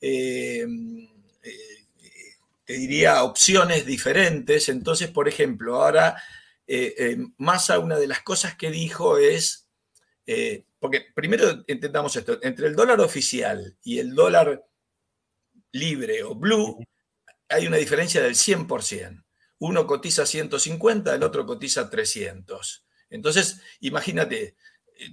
[0.00, 0.66] eh,
[1.42, 1.73] eh,
[2.64, 4.68] te diría, opciones diferentes.
[4.68, 6.22] Entonces, por ejemplo, ahora
[7.36, 9.68] Massa, una de las cosas que dijo es,
[10.78, 14.64] porque primero entendamos esto, entre el dólar oficial y el dólar
[15.72, 16.78] libre o blue,
[17.48, 19.24] hay una diferencia del 100%.
[19.58, 22.86] Uno cotiza 150, el otro cotiza 300.
[23.10, 24.56] Entonces, imagínate,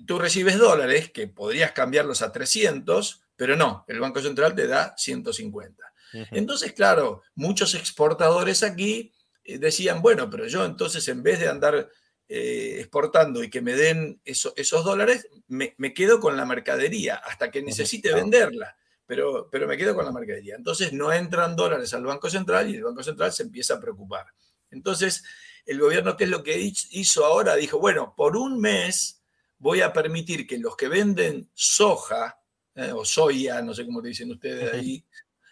[0.06, 4.94] tú recibes dólares que podrías cambiarlos a 300, pero no, el Banco Central te da
[4.98, 5.91] 150.
[6.32, 11.90] Entonces, claro, muchos exportadores aquí eh, decían, bueno, pero yo entonces en vez de andar
[12.28, 17.62] eh, exportando y que me den esos dólares, me, quedo con la mercadería hasta que
[17.62, 18.76] necesite venderla
[19.12, 20.56] pero, pero me quedo con la mercadería.
[20.56, 24.28] Entonces no entran dólares al Banco Central y el Banco Central se empieza a preocupar.
[24.70, 25.26] Entonces,
[25.66, 27.56] el gobierno, ¿qué es lo que hizo ahora?
[27.56, 29.22] Dijo, bueno, por un mes
[29.58, 32.40] voy a permitir que los que venden soja
[32.74, 35.06] eh, o soya, no sé cómo te dicen ustedes ahí,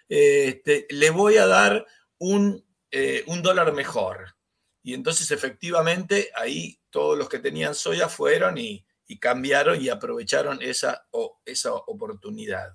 [0.09, 1.85] este, le voy a dar
[2.17, 4.35] un, eh, un dólar mejor.
[4.83, 8.85] Y entonces efectivamente ahí todos los que tenían soya fueron y,
[9.19, 11.07] cambiaron y aprovecharon esa,
[11.43, 12.73] esa oportunidad.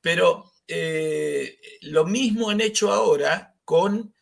[0.00, 4.14] Pero eh, lo mismo han hecho ahora con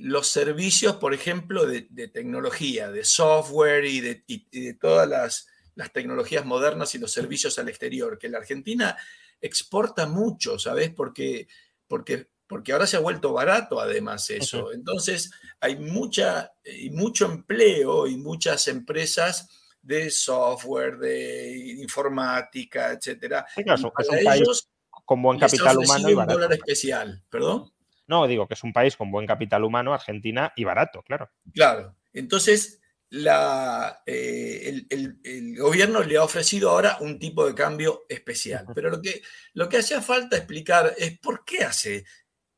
[0.00, 5.46] los servicios, por ejemplo, de, tecnología, de software y de, todas las,
[5.92, 8.96] tecnologías modernas y los servicios al exterior, que la Argentina
[9.40, 10.90] exporta mucho, ¿sabes?
[10.90, 11.48] Porque,
[11.86, 14.72] porque, porque ahora se ha vuelto barato además eso.
[14.72, 19.48] Entonces hay mucha, y mucho empleo y muchas empresas
[19.82, 23.46] de software, de informática, etcétera.
[23.56, 24.68] es un país
[25.04, 26.34] con buen capital humano y barato.
[26.34, 27.72] un dólar especial, ¿perdón?
[28.06, 31.30] No, digo que es un país con buen capital humano, Argentina, y barato, claro.
[31.52, 31.94] Claro.
[32.12, 38.66] Entonces, la, eh, el, gobierno le ha ofrecido ahora un tipo de cambio especial.
[38.74, 39.22] Pero lo que,
[39.54, 42.04] lo que hacía falta explicar es por qué hace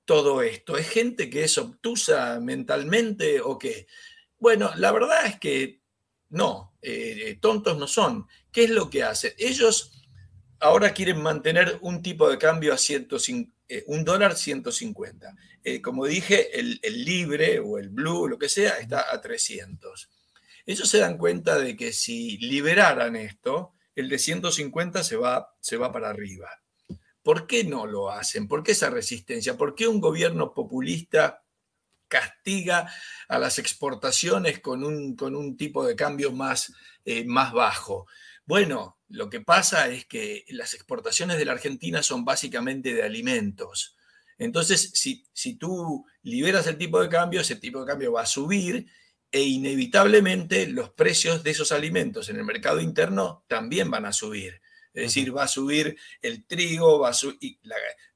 [0.05, 0.77] todo esto.
[0.77, 3.87] ¿Es gente que es obtusa mentalmente o qué?
[4.39, 5.81] Bueno, la verdad es que
[6.31, 8.27] no, eh, tontos no son.
[8.51, 9.33] ¿Qué es lo que hacen?
[9.39, 9.93] Ellos
[10.61, 15.35] ahora quieren mantener un tipo de cambio a 150, eh, un dólar 150.
[15.63, 20.09] Eh, como dije, el, libre o el blue, lo que sea, está a 300.
[20.67, 25.77] Ellos se dan cuenta de que si liberaran esto, el de 150 se va, se
[25.77, 26.49] va para arriba.
[27.23, 28.49] ¿Por qué no lo hacen?
[28.49, 29.57] ¿Por qué esa resistencia?
[29.57, 31.43] ¿Por qué un gobierno populista
[32.11, 32.93] castiga
[33.29, 38.07] a las exportaciones con un, con un tipo de cambio más, eh, más bajo.
[38.45, 43.97] Bueno, lo que pasa es que las exportaciones de la Argentina son básicamente de alimentos.
[44.39, 48.27] Entonces, si, si tú liberas el tipo de cambio, ese tipo de cambio va a
[48.27, 48.87] subir
[49.33, 54.61] e inevitablemente los precios de esos alimentos en el mercado interno también van a subir.
[54.93, 57.39] Es decir, va a subir el trigo, va a subir,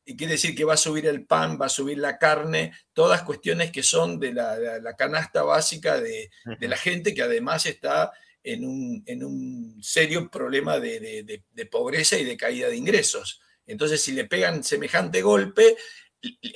[0.07, 3.23] y quiere decir que va a subir el pan, va a subir la carne, todas
[3.23, 9.79] cuestiones que son de la, canasta básica de, la gente que además está en un,
[9.83, 13.41] serio problema de, pobreza y de caída de ingresos.
[13.67, 15.77] Entonces, si le pegan semejante golpe,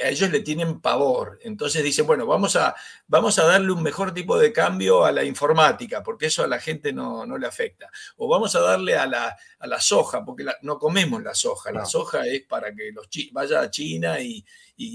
[0.03, 1.39] a ellos le tienen pavor.
[1.43, 2.75] Entonces dicen, bueno, vamos a,
[3.07, 6.61] vamos a darle un mejor tipo de cambio a la informática, porque eso a la
[6.61, 7.91] gente no, le afecta.
[8.17, 11.73] O vamos a darle a la, a la soja, porque no comemos la soja.
[11.73, 14.45] La soja es para que los vaya a China y,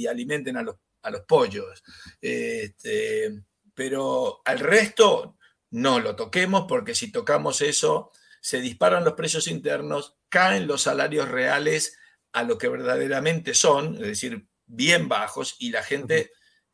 [0.08, 1.84] alimenten a los, a los pollos.
[2.22, 5.38] Este, pero al resto
[5.72, 11.30] no lo toquemos, porque si tocamos eso, se disparan los precios internos, caen los salarios
[11.30, 11.98] reales
[12.34, 16.32] a lo que verdaderamente son, es decir, bien bajos y la gente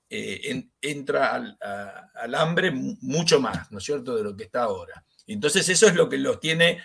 [0.10, 5.06] eh, entra al, hambre mucho más, ¿no es cierto?, de lo que está ahora.
[5.28, 6.82] Entonces eso es lo que los tiene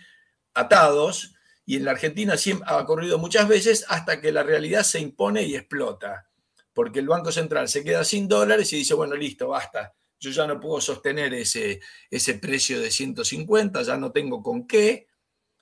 [0.52, 5.00] atados y en la Argentina siempre ha ocurrido muchas veces hasta que la realidad se
[5.00, 6.28] impone y explota,
[6.74, 10.46] porque el Banco Central se queda sin dólares y dice, bueno, listo, basta, yo ya
[10.46, 15.06] no puedo sostener ese, ese precio de 150, ya no tengo con qué,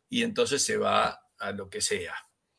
[0.08, 2.14] y entonces se va a lo que sea.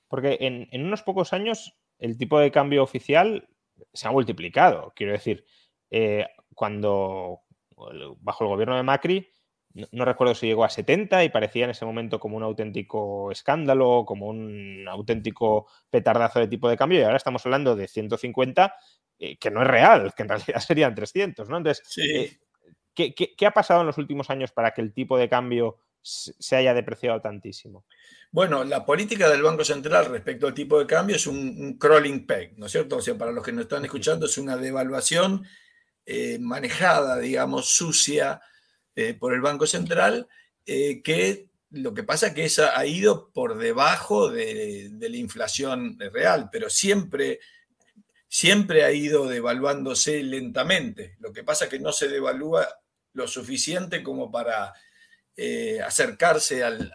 [0.07, 3.47] Porque en, en unos pocos años el tipo de cambio oficial
[3.93, 4.93] se ha multiplicado.
[4.95, 5.45] Quiero decir,
[5.89, 7.41] eh, cuando
[8.19, 9.29] bajo el gobierno de Macri,
[9.91, 14.05] no, recuerdo si llegó a 70 y parecía en ese momento como un auténtico escándalo,
[14.05, 18.75] como un auténtico petardazo de tipo de cambio, y ahora estamos hablando de 150,
[19.17, 21.57] eh, que no es real, que en realidad serían 300, ¿no?
[21.57, 22.37] Entonces, eh,
[22.93, 26.73] qué ha pasado en los últimos años para que el tipo de cambio se haya
[26.73, 27.85] depreciado tantísimo?
[28.33, 32.57] Bueno, la política del Banco Central respecto al tipo de cambio es un, crawling peg,
[32.57, 32.97] ¿no es cierto?
[32.97, 35.45] O sea, para los que nos están escuchando, es una devaluación
[36.05, 38.41] eh, manejada, digamos, sucia
[38.95, 40.27] eh, por el Banco Central,
[40.65, 45.99] eh, que lo que pasa es que esa ha ido por debajo de, la inflación
[45.99, 47.39] real, pero siempre,
[48.27, 51.17] siempre ha ido devaluándose lentamente.
[51.19, 52.67] Lo que pasa es que no se devalúa
[53.13, 54.73] lo suficiente como para
[55.35, 56.91] eh, acercarse al,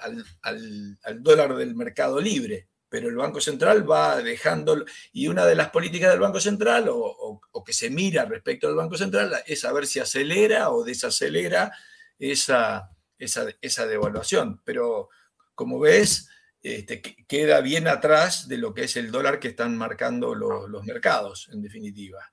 [1.21, 2.69] dólar del mercado libre.
[2.89, 7.41] Pero el Banco Central va dejando, y una de las políticas del Banco Central, o,
[7.67, 11.71] que se mira respecto al Banco Central, es saber si acelera o desacelera
[12.19, 14.63] esa, esa, devaluación.
[14.65, 15.11] Pero
[15.55, 16.31] como ves,
[16.63, 21.51] este, queda bien atrás de lo que es el dólar que están marcando los mercados,
[21.53, 22.33] en definitiva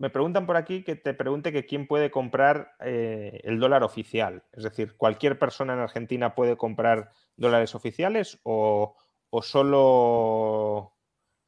[0.00, 4.42] me preguntan por aquí que te pregunte que quién puede comprar eh, el dólar oficial.
[4.50, 8.96] Es decir, ¿cualquier persona en Argentina puede comprar dólares oficiales o,
[9.42, 10.96] solo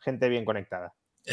[0.01, 0.95] gente bien conectada?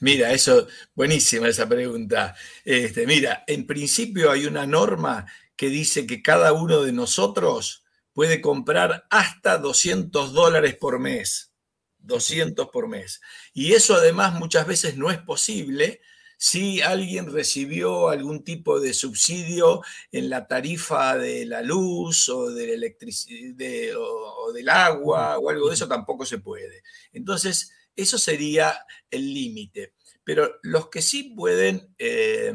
[0.00, 2.36] mira, eso, buenísima esa pregunta.
[2.66, 5.24] Este, mira, en principio hay una norma
[5.56, 11.54] que dice que cada uno de nosotros puede comprar hasta 200 dólares por mes.
[11.96, 13.22] 200 por mes.
[13.54, 16.02] Y eso además muchas veces no es posible
[16.42, 24.52] si alguien recibió algún tipo de subsidio en la tarifa de la luz o, o,
[24.52, 26.82] del agua o algo de eso, tampoco se puede.
[27.12, 29.92] Entonces, eso sería el límite.
[30.24, 32.54] Pero los que sí pueden eh,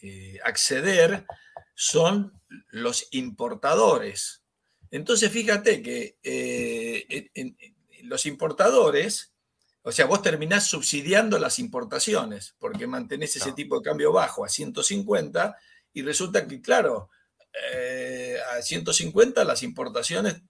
[0.00, 1.26] eh, acceder
[1.74, 4.44] son los importadores.
[4.92, 7.32] Entonces, fíjate que eh,
[8.04, 9.32] los importadores
[9.88, 14.48] o sea, vos terminás subsidiando las importaciones porque mantenés ese tipo de cambio bajo a
[14.50, 15.56] 150
[15.94, 17.08] y resulta que, claro,
[17.72, 20.42] eh, a 150 las importaciones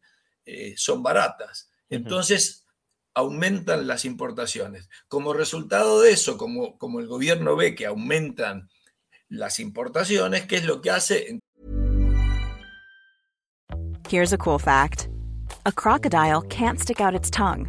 [0.45, 1.71] eh, son baratas.
[1.89, 2.67] Entonces,
[3.15, 4.89] aumentan las importaciones.
[5.07, 8.69] Como resultado de eso, como, como el gobierno ve que aumentan
[9.29, 11.39] las importaciones, ¿qué es lo que hace?
[14.11, 15.07] Here's a cool fact.
[15.65, 17.69] A crocodile can't stick out its tongue.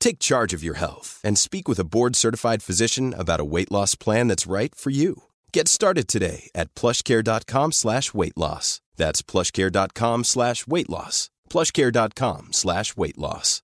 [0.00, 3.70] Take charge of your health and speak with a board certified physician about a weight
[3.70, 5.24] loss plan that's right for you.
[5.52, 8.80] Get started today at plushcare.com slash weight loss.
[8.96, 11.30] That's plushcare.com slash weight loss.
[11.48, 13.62] Plushcare.com slash weight loss.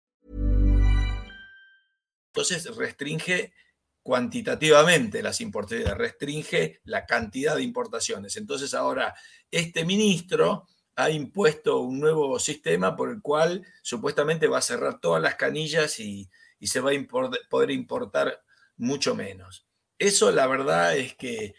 [2.34, 3.54] Entonces restringe
[4.02, 8.36] cuantitativamente las importaciones, restringe la cantidad de importaciones.
[8.36, 9.14] Entonces ahora
[9.50, 15.22] este ministro ha impuesto un nuevo sistema por el cual supuestamente va a cerrar todas
[15.22, 16.28] las canillas y,
[16.62, 18.42] se va a poder importar
[18.76, 19.66] mucho menos.
[19.98, 21.54] Eso la verdad es que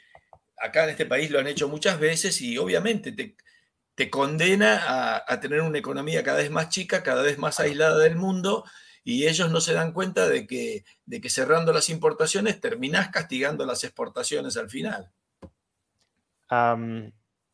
[0.57, 5.61] acá en este país lo han hecho muchas veces y obviamente te, condena a, tener
[5.61, 8.65] una economía cada vez más chica, cada vez más aislada del mundo
[9.03, 13.65] y ellos no se dan cuenta de que, de que cerrando las importaciones terminás castigando
[13.65, 15.11] las exportaciones al final.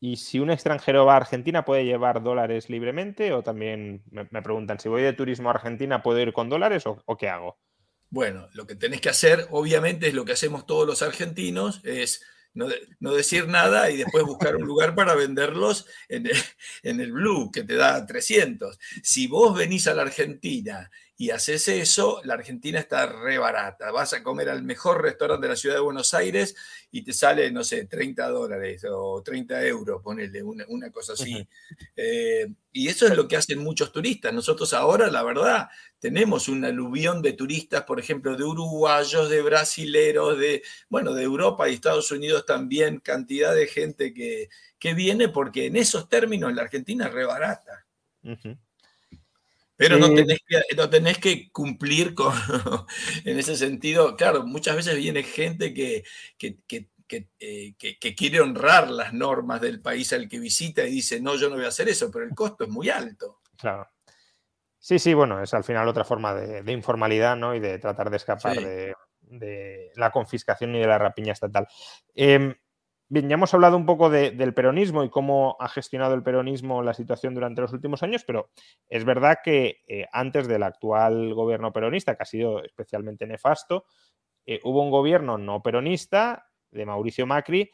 [0.06, 3.32] Y si un extranjero va a Argentina, ¿puede llevar dólares libremente?
[3.32, 7.18] O también me, preguntan, si voy de turismo a Argentina, ¿puedo ir con dólares o,
[7.18, 7.58] qué hago?
[8.10, 12.22] Bueno, lo que tenés que hacer, obviamente, es lo que hacemos todos los argentinos, es
[12.54, 12.68] no,
[13.14, 16.36] decir nada y después buscar un lugar para venderlos en el,
[16.84, 18.78] en el, Blue, que te da 300.
[19.02, 23.92] Si vos venís a la Argentina y haces eso, la Argentina está re barata.
[23.92, 26.56] Vas a comer al mejor restaurante de la ciudad de Buenos Aires
[26.92, 31.48] y te sale, no sé, 30 dólares o 30 euros, ponele, una, una cosa así.
[31.96, 34.34] Eh, y eso es lo que hacen muchos turistas.
[34.34, 40.40] Nosotros ahora, la verdad, tenemos un aluvión de turistas, por ejemplo, de uruguayos, de brasileros,
[40.40, 44.50] de, bueno, de Europa y Estados Unidos también, cantidad de gente que,
[44.80, 47.86] que viene porque en esos términos la Argentina es re barata.
[49.76, 52.34] Pero no tenés, que, no tenés que cumplir con,
[53.26, 56.04] en ese sentido, claro, muchas veces viene gente que,
[56.40, 61.36] eh, que, que, quiere honrar las normas del país al que visita y dice, no,
[61.36, 63.42] yo no voy a hacer eso, pero el costo es muy alto.
[63.58, 63.90] Claro.
[64.78, 67.56] Sí, sí, bueno, es al final otra forma de, informalidad, ¿no?
[67.56, 71.68] Y de tratar de escapar de, de, la confiscación y de la rapiña estatal.
[72.14, 72.56] Eh,
[73.14, 76.96] Bien, ya hemos hablado un poco del peronismo y cómo ha gestionado el peronismo la
[76.96, 78.50] situación durante los últimos años, pero
[78.90, 83.86] es verdad que eh, antes del actual gobierno peronista, que ha sido especialmente nefasto,
[84.48, 87.70] eh, hubo un gobierno no peronista de Mauricio Macri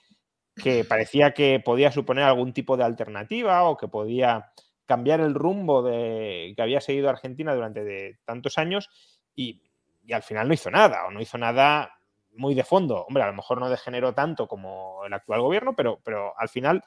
[0.62, 4.52] que parecía que podía suponer algún tipo de alternativa o que podía
[4.86, 8.90] cambiar el rumbo de, que había seguido Argentina durante tantos años
[9.34, 9.62] y,
[10.04, 11.99] y al final no hizo nada o no hizo nada
[12.32, 13.06] muy de fondo.
[13.06, 16.84] Hombre, a lo mejor no degeneró tanto como el actual gobierno, pero, pero al final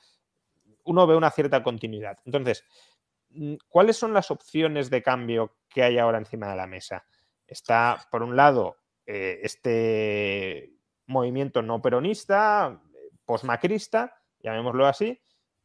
[0.85, 2.19] uno ve una cierta continuidad.
[2.25, 2.65] Entonces,
[3.31, 7.05] mm, ¿cuáles son las opciones de cambio que hay ahora encima de la mesa?
[7.47, 8.77] Está, por un lado,
[9.07, 10.73] eh, este
[11.07, 12.81] movimiento no peronista,
[13.25, 15.21] posmacrista, llamémoslo así,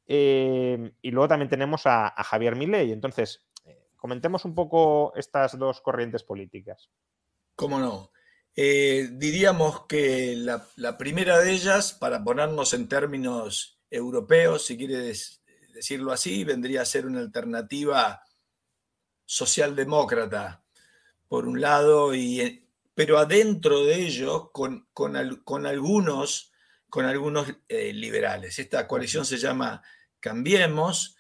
[0.06, 2.92] eh, y luego también tenemos a, Javier Milei.
[2.92, 6.90] Entonces, eh, comentemos un poco estas dos corrientes políticas.
[7.56, 8.12] ¿Cómo no?
[8.60, 15.44] Eh, diríamos que la, primera de ellas, para ponernos en términos europeos, si quieres
[15.76, 18.24] decirlo así, vendría a ser una alternativa
[19.26, 20.64] socialdemócrata,
[21.28, 25.16] por un lado, y, pero adentro de ello con, con,
[25.68, 26.52] algunos,
[26.90, 28.58] con algunos eh, liberales.
[28.58, 29.84] Esta coalición se llama
[30.20, 31.16] Cambiemos,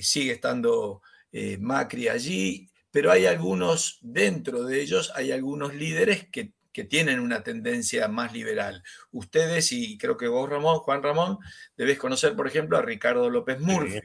[0.00, 1.02] sigue estando
[1.32, 7.20] eh, Macri allí, pero hay algunos, dentro de ellos, hay algunos líderes que que tienen
[7.20, 8.82] una tendencia más liberal.
[9.10, 11.38] Ustedes, y creo que vos, Ramón, Juan Ramón,
[11.76, 14.00] debes conocer, por ejemplo, a Ricardo López Murphy.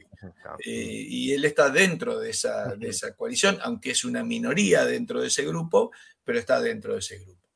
[0.64, 5.20] Eh, y él está dentro de esa, de esa coalición, aunque es una minoría dentro
[5.20, 5.92] de ese grupo,
[6.24, 7.48] pero está dentro de ese grupo.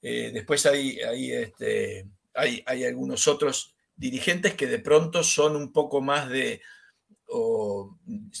[0.00, 5.72] Eh, después hay, hay, este, hay, hay, algunos otros dirigentes que de pronto son un
[5.72, 6.60] poco más de...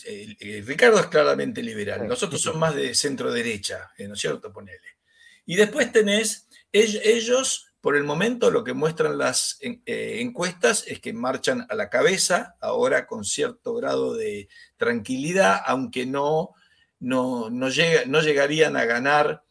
[0.06, 4.52] Eh, Ricardo es claramente liberal, nosotros somos más de centro derecha, ¿no es cierto?
[4.52, 4.93] Ponele.
[5.46, 11.12] Y después tenés, ellos, por el momento, lo que muestran las eh, encuestas es que
[11.12, 16.54] marchan a la cabeza, ahora con cierto grado de tranquilidad, aunque no,
[16.98, 19.42] no, no, llegarían a ganar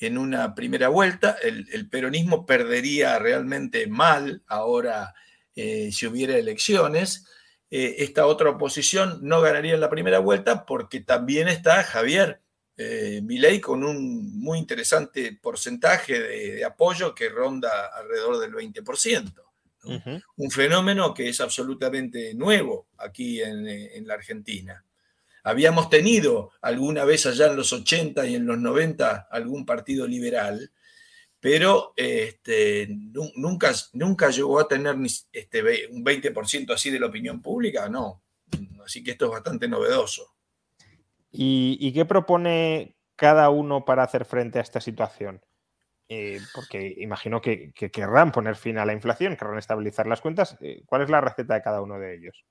[0.00, 1.36] en una primera vuelta.
[1.42, 5.14] El, peronismo perdería realmente mal ahora
[5.54, 7.26] eh, si hubiera elecciones.
[7.70, 12.40] Eh, esta otra oposición no ganaría en la primera vuelta porque también está Javier
[12.78, 19.32] eh, Milei con un muy interesante porcentaje de, apoyo que ronda alrededor del 20%.
[20.36, 24.84] Un fenómeno que es absolutamente nuevo aquí en, la Argentina.
[25.44, 30.72] Habíamos tenido alguna vez allá en los 80 y en los 90 algún partido liberal,
[31.38, 32.88] pero este,
[33.36, 34.96] nunca, nunca llegó a tener
[35.30, 38.24] este, un 20% así de la opinión pública, no.
[38.84, 40.35] Así que esto es bastante novedoso.
[41.38, 45.42] ¿Y, qué propone cada uno para hacer frente a esta situación?
[46.08, 50.56] Eh, porque imagino que, querrán poner fin a la inflación, querrán estabilizar las cuentas.
[50.60, 52.44] Eh, ¿Cuál es la receta de cada uno de ellos?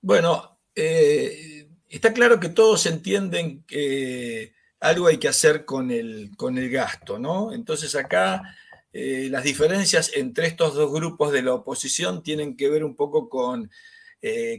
[0.00, 6.58] Bueno, eh, está claro que todos entienden que algo hay que hacer con el, con
[6.58, 7.52] el gasto, ¿no?
[7.52, 8.42] Entonces acá
[8.98, 13.70] las diferencias entre estos dos grupos de la oposición tienen que ver un poco con,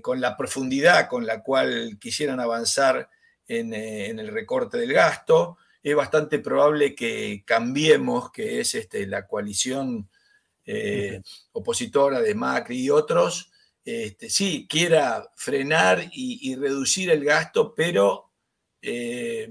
[0.03, 3.09] con la profundidad con la cual quisieran avanzar
[3.47, 5.57] eh, en, el recorte del gasto.
[5.81, 10.09] Es bastante probable que cambiemos, que es este, la coalición
[10.65, 11.21] eh,
[11.53, 13.51] opositora de Macri y otros,
[13.87, 18.33] este, sí, quiera frenar y, reducir el gasto, pero
[18.81, 19.49] eh,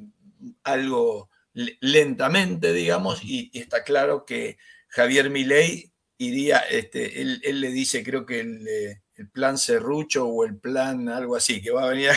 [0.62, 8.26] algo lentamente, digamos, y, está claro que Javier Milei iría, este, él, le dice, creo
[8.26, 12.10] que el, el plan serrucho o el plan algo así, que va a venir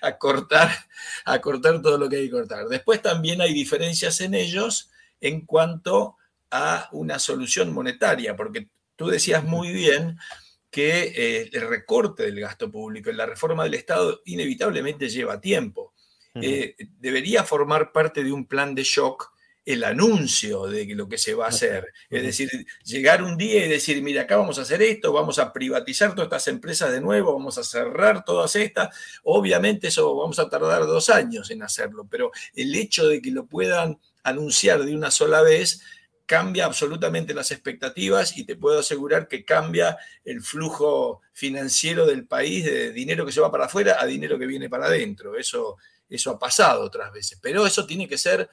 [0.00, 0.70] a, cortar,
[1.24, 2.68] a cortar todo lo que hay que cortar.
[2.68, 4.90] Después también hay diferencias en ellos
[5.20, 6.16] en cuanto
[6.50, 10.18] a una solución monetaria, porque tú decías muy bien
[10.70, 15.94] que eh, el recorte del gasto público en la reforma del Estado inevitablemente lleva tiempo.
[16.34, 19.32] eh, debería formar parte de un plan de shock
[19.66, 21.92] el anuncio de lo que se va a hacer.
[22.08, 22.48] Es decir,
[22.84, 26.26] llegar un día y decir, mira, acá vamos a hacer esto, vamos a privatizar todas
[26.26, 28.96] estas empresas de nuevo, vamos a cerrar todas estas.
[29.24, 33.46] Obviamente eso vamos a tardar dos años en hacerlo, pero el hecho de que lo
[33.46, 35.82] puedan anunciar de una sola vez
[36.26, 42.64] cambia absolutamente las expectativas y te puedo asegurar que cambia el flujo financiero del país
[42.64, 45.36] de dinero que se va para afuera a dinero que viene para adentro.
[45.36, 45.76] Eso,
[46.08, 48.48] eso ha pasado otras veces, pero eso tiene que ser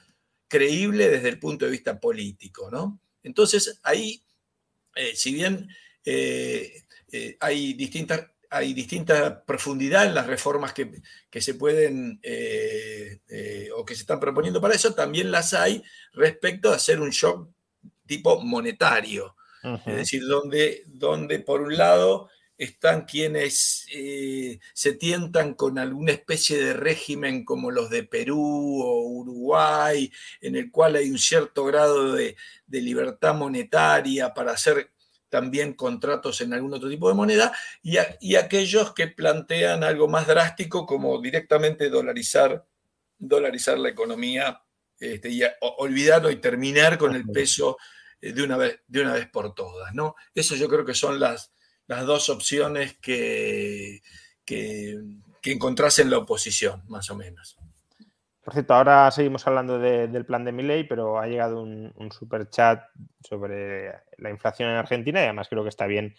[0.54, 3.00] creíble desde el punto de vista político, ¿no?
[3.24, 4.22] Entonces, ahí,
[4.94, 5.68] eh, si bien
[6.04, 11.02] eh, eh, hay distintas hay distinta profundidad en las reformas que,
[11.40, 12.20] se pueden
[13.76, 15.82] o que se están proponiendo para eso, también las hay
[16.12, 17.48] respecto a hacer un shock
[18.06, 19.34] tipo monetario.
[19.86, 26.56] Es decir, donde, donde por un lado están quienes eh, se tientan con alguna especie
[26.58, 32.12] de régimen como los de Perú o Uruguay, en el cual hay un cierto grado
[32.12, 32.36] de,
[32.68, 34.90] libertad monetaria para hacer
[35.28, 37.52] también contratos en algún otro tipo de moneda,
[37.82, 42.66] y, aquellos que plantean algo más drástico como directamente dolarizar,
[43.18, 44.60] dolarizar la economía
[44.98, 47.78] este, y olvidarlo y terminar con el peso
[48.20, 49.94] eh, de una vez, de una vez por todas.
[49.94, 50.16] ¿no?
[50.34, 51.53] Eso yo creo que son las,
[51.86, 54.02] las dos opciones que,
[54.44, 55.00] que,
[55.42, 57.56] en la oposición, más o menos.
[58.42, 62.84] Por cierto, ahora seguimos hablando del plan de Milley, pero ha llegado un, super chat
[63.20, 66.14] sobre la inflación en Argentina y además creo que está bien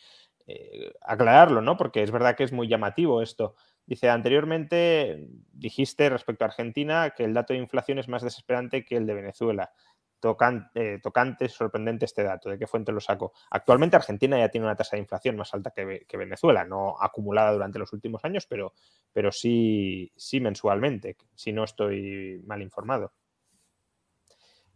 [0.48, 1.78] eh, aclararlo, ¿no?
[1.78, 3.56] Porque es verdad que es muy llamativo esto.
[3.86, 8.98] Dice, anteriormente dijiste respecto a Argentina que el dato de inflación es más desesperante que
[8.98, 9.72] el de Venezuela.
[10.74, 13.34] Eh, tocante, sorprendente este dato, de qué fuente lo saco.
[13.52, 17.78] Actualmente Argentina ya tiene una tasa de inflación más alta que, Venezuela, no acumulada durante
[17.78, 18.74] los últimos años, pero,
[19.14, 23.14] pero sí, sí mensualmente, si no estoy mal informado.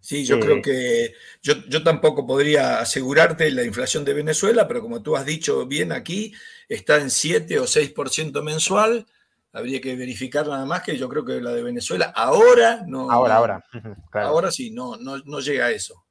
[0.02, 5.02] Sí, yo creo que yo, yo, tampoco podría asegurarte la inflación de Venezuela, pero como
[5.02, 6.34] tú has dicho bien aquí,
[6.70, 9.08] está en 7 o 6% mensual
[9.54, 13.12] habría que verificar nada más que yo creo que la de Venezuela ahora no.
[13.12, 13.66] Ahora, ahora.
[14.14, 16.06] Ahora sí, no, no, llega a eso.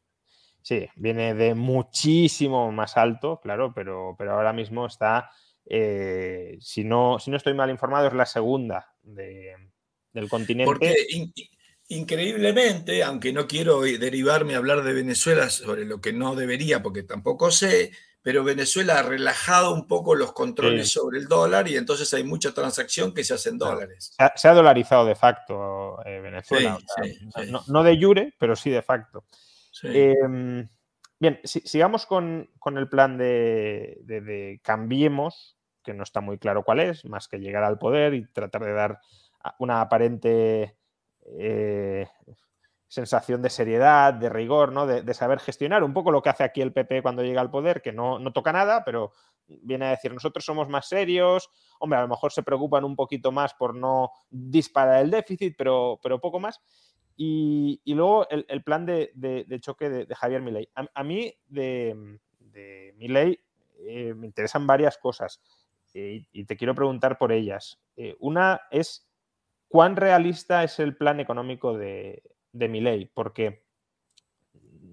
[0.62, 5.30] Sí, viene de muchísimo más alto, claro, pero, pero ahora mismo está,
[5.64, 10.66] eh, si, no, si no estoy mal informado, es la segunda del continente.
[10.66, 10.94] Porque
[11.88, 17.02] increíblemente, aunque no quiero derivarme a hablar de Venezuela sobre lo que no debería, porque
[17.02, 17.92] tampoco sé,
[18.28, 22.52] pero Venezuela ha relajado un poco los controles sobre el dólar y entonces hay mucha
[22.52, 24.14] transacción que se hace en dólares.
[24.36, 26.76] Se ha, dolarizado de facto eh, Venezuela.
[27.68, 29.24] no, de jure, pero sí de facto.
[29.82, 30.68] Em,
[31.18, 37.28] bien, sigamos con, el plan de, cambiemos, que no está muy claro cuál es, más
[37.28, 39.00] que llegar al poder y tratar de dar
[39.58, 40.76] una aparente
[41.38, 42.06] eh,
[42.88, 44.86] sensación de seriedad, de rigor, ¿no?
[44.86, 47.82] De, saber gestionar un poco lo que hace aquí el PP cuando llega al poder,
[47.82, 49.12] que no, toca nada, pero
[49.46, 53.30] viene a decir, nosotros somos más serios, hombre, a lo mejor se preocupan un poquito
[53.30, 56.60] más por no disparar el déficit, pero, pero poco más.
[57.14, 59.12] Y, luego el, plan de,
[59.60, 60.70] choque de, Javier Milei.
[60.74, 63.38] A, mí de, de Milei
[63.80, 65.42] eh, me interesan varias cosas
[65.94, 67.80] eh, y te quiero preguntar por ellas.
[67.96, 69.10] Eh, una es,
[69.66, 72.22] ¿cuán realista es el plan económico de,
[72.52, 73.64] de mi ley, porque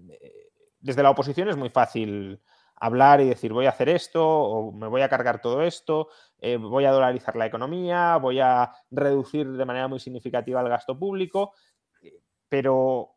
[0.09, 0.49] eh,
[0.79, 2.41] desde la oposición es muy fácil
[2.75, 6.57] hablar y decir voy a hacer esto o me voy a cargar todo esto, eh,
[6.57, 11.53] voy a dolarizar la economía, voy a reducir de manera muy significativa el gasto público,
[12.49, 13.15] pero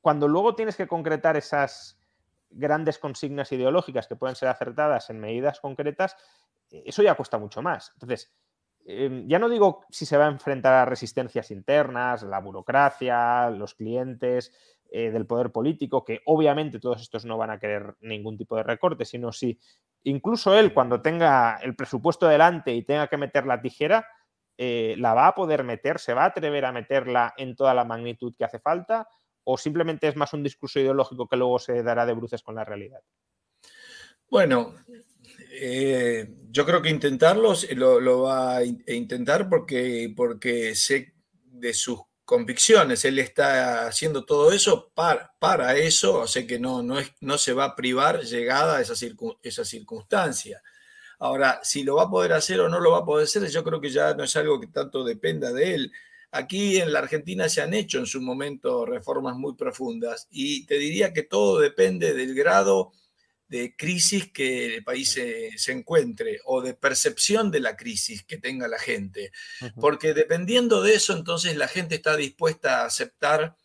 [0.00, 2.00] cuando luego tienes que concretar esas
[2.50, 6.16] grandes consignas ideológicas que pueden ser acertadas en medidas concretas,
[6.70, 7.90] eso ya cuesta mucho más.
[7.94, 8.32] Entonces,
[8.90, 13.74] Em, ya no digo si se va a enfrentar a resistencias internas, la burocracia, los
[13.74, 14.50] clientes
[14.90, 18.62] eh, del poder político, que obviamente todos estos no van a querer ningún tipo de
[18.62, 19.60] recorte, sino si
[20.04, 24.08] incluso él cuando tenga el presupuesto delante y tenga que meter la tijera,
[24.56, 27.84] eh, la va a poder meter, se va a atrever a meterla en toda la
[27.84, 29.06] magnitud que hace falta,
[29.44, 32.64] o simplemente es más un discurso ideológico que luego se dará de bruces con la
[32.64, 33.02] realidad.
[34.30, 34.72] Bueno,
[35.50, 43.04] eh, yo creo que intentarlo lo, va a intentar porque, porque sé de sus convicciones.
[43.04, 47.38] Él está haciendo todo eso para, para eso, o sea que no, no, es, no
[47.38, 48.94] se va a privar llegada a esa,
[49.42, 50.62] esa circunstancia.
[51.18, 53.64] Ahora, si lo va a poder hacer o no lo va a poder hacer, yo
[53.64, 55.92] creo que ya no es algo que tanto dependa de él.
[56.30, 60.78] Aquí en la Argentina se han hecho en su momento reformas muy profundas y te
[60.78, 62.92] diría que todo depende del grado
[63.76, 68.78] crisis que el país se, encuentre o de percepción de la crisis que tenga la
[68.78, 69.32] gente.
[69.80, 73.56] Porque dependiendo de eso, entonces la gente está dispuesta a aceptar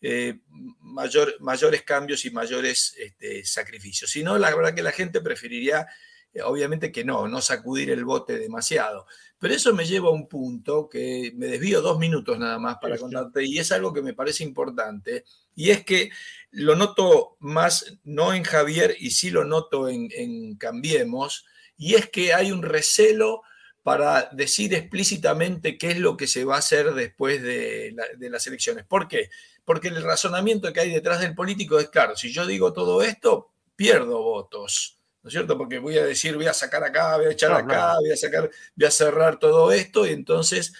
[0.00, 0.40] eh,
[0.80, 4.10] mayor, mayores cambios y mayores este, sacrificios.
[4.10, 5.86] Si no, la verdad que la gente preferiría,
[6.32, 9.06] eh, obviamente que no, no sacudir el bote demasiado.
[9.38, 12.96] Pero eso me lleva a un punto que me desvío dos minutos nada más para
[12.98, 15.24] contarte, y es algo que me parece importante,
[15.54, 16.10] y es que
[16.52, 21.44] lo noto más, no en Javier, y sí lo noto en, Cambiemos,
[21.76, 23.42] y es que hay un recelo
[23.82, 28.46] para decir explícitamente qué es lo que se va a hacer después de, de, las
[28.46, 28.84] elecciones.
[28.84, 29.28] ¿Por qué?
[29.64, 33.50] Porque el razonamiento que hay detrás del político es claro, si yo digo todo esto,
[33.74, 34.98] pierdo votos.
[35.22, 35.56] ¿no es cierto?
[35.56, 38.50] Porque voy a decir, voy a sacar acá, voy a echar acá, voy a sacar,
[38.74, 40.72] voy a cerrar todo esto y entonces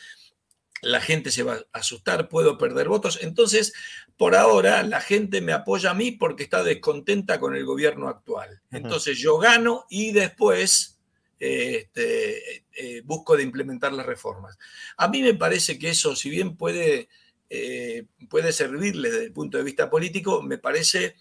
[0.82, 3.20] la gente se va a asustar, puedo perder votos.
[3.22, 3.72] Entonces,
[4.16, 8.60] por ahora, la gente me apoya a mí porque está descontenta con el gobierno actual.
[8.70, 11.00] Entonces, yo gano y después
[11.38, 14.58] este, eh, busco de implementar las reformas.
[14.96, 17.08] A mí me parece que eso, si bien puede,
[17.48, 21.16] eh, puede servirle desde el punto de vista político, me parece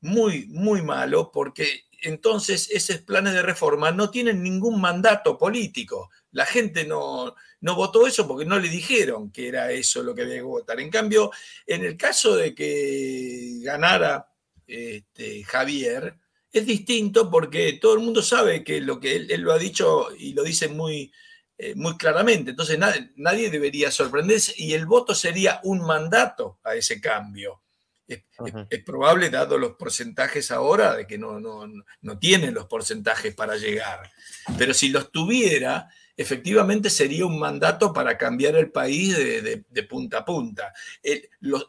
[0.00, 6.08] muy, muy malo porque entonces esos planes de reforma no tienen ningún mandato político.
[6.30, 10.22] La gente no, no votó eso porque no le dijeron que era eso lo que
[10.22, 10.78] había que votar.
[10.78, 11.32] En cambio,
[11.66, 14.28] en el caso de que ganara
[14.68, 16.16] este, Javier,
[16.52, 20.32] es distinto porque todo el mundo sabe que lo que él, lo ha dicho y
[20.32, 21.12] lo dice muy,
[21.58, 22.50] eh, muy claramente.
[22.50, 27.62] Entonces nadie, nadie debería sorprenderse y el voto sería un mandato a ese cambio.
[28.08, 31.66] Es, probable, dado los porcentajes ahora, de que no, no,
[32.02, 34.10] no tienen los porcentajes para llegar.
[34.56, 40.24] Pero si los tuviera, efectivamente sería un mandato para cambiar el país de, punta a
[40.24, 40.72] punta.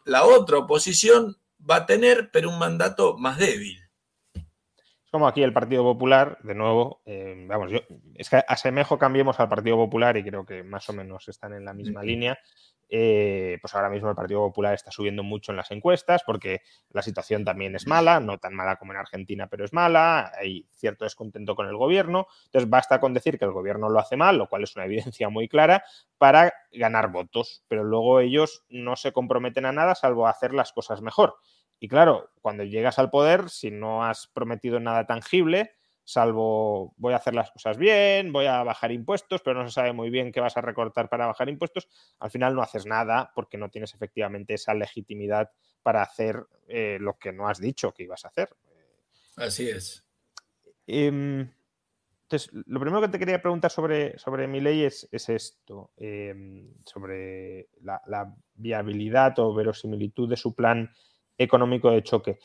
[0.04, 1.36] la otra oposición
[1.68, 3.78] va a tener, pero un mandato más débil.
[4.34, 7.78] Es como aquí el Partido Popular, de nuevo, eh, vamos, yo
[8.14, 11.64] es que asemejo cambiemos al Partido Popular y creo que más o menos están en
[11.64, 12.38] la misma línea.
[12.90, 17.02] Eh, pues ahora mismo el Partido Popular está subiendo mucho en las encuestas porque la
[17.02, 21.04] situación también es mala, no tan mala como en Argentina, pero es mala, hay cierto
[21.04, 24.48] descontento con el gobierno, entonces basta con decir que el gobierno lo hace mal, lo
[24.48, 25.84] cual es una evidencia muy clara,
[26.16, 30.72] para ganar votos, pero luego ellos no se comprometen a nada salvo a hacer las
[30.72, 31.36] cosas mejor.
[31.80, 35.77] Y claro, cuando llegas al poder, si no has prometido nada tangible,
[36.08, 39.92] salvo voy a hacer las cosas bien, voy a bajar impuestos, pero no se sabe
[39.92, 41.86] muy bien qué vas a recortar para bajar impuestos,
[42.18, 45.50] al final no haces nada porque no tienes efectivamente esa legitimidad
[45.82, 48.48] para hacer eh, lo que no has dicho que ibas a hacer.
[49.36, 50.02] Así es.
[50.86, 51.40] Em,
[52.22, 57.68] entonces, lo primero que te quería preguntar sobre, sobre mi ley es, esto, em, sobre
[57.82, 60.90] la viabilidad o verosimilitud de su plan
[61.36, 62.38] económico de choque.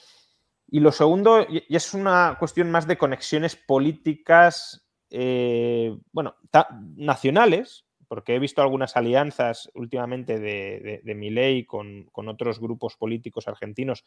[0.67, 6.35] Y lo segundo, y es una cuestión más de conexiones políticas, eh, bueno,
[6.95, 14.03] nacionales, porque he visto algunas alianzas últimamente de, de, Milei con, otros grupos políticos argentinos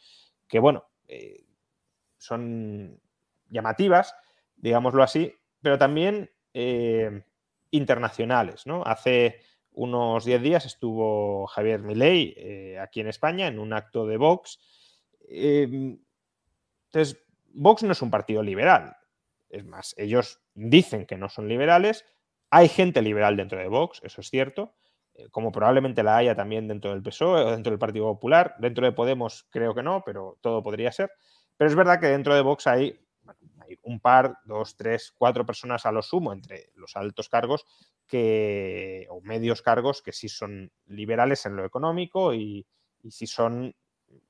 [0.48, 1.44] que, bueno, eh,
[2.18, 3.00] son
[3.48, 4.14] llamativas,
[4.56, 7.22] digámoslo así, pero también eh,
[7.70, 8.82] internacionales, ¿no?
[8.84, 9.40] Hace
[9.72, 14.58] unos 10 días estuvo Javier Milei aquí en España en un acto de Vox
[16.96, 17.22] entonces,
[17.52, 18.96] Vox no es un partido liberal.
[19.50, 22.06] Es más, ellos dicen que no son liberales.
[22.48, 24.74] Hay gente liberal dentro de Vox, eso es cierto,
[25.12, 28.54] eh, como probablemente la haya también dentro del PSOE o dentro del Partido Popular.
[28.60, 31.10] Dentro de Podemos creo que no, pero todo podría ser.
[31.58, 32.98] Pero es verdad que dentro de Vox hay,
[33.82, 37.66] un par, dos, tres, cuatro personas a lo sumo entre los altos cargos
[38.06, 42.66] que, o medios cargos que sí son liberales en lo económico y,
[43.02, 43.74] y sí son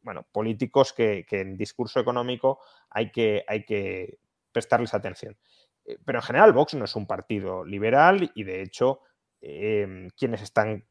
[0.02, 2.60] bueno, políticos que, en discurso económico
[2.90, 4.18] hay que, hay que
[4.52, 5.36] prestarles atención.
[5.84, 9.00] Eh, pero en general Vox no es un partido liberal y de hecho
[9.40, 10.86] em, quienes están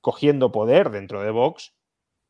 [0.00, 1.74] cogiendo poder dentro de Vox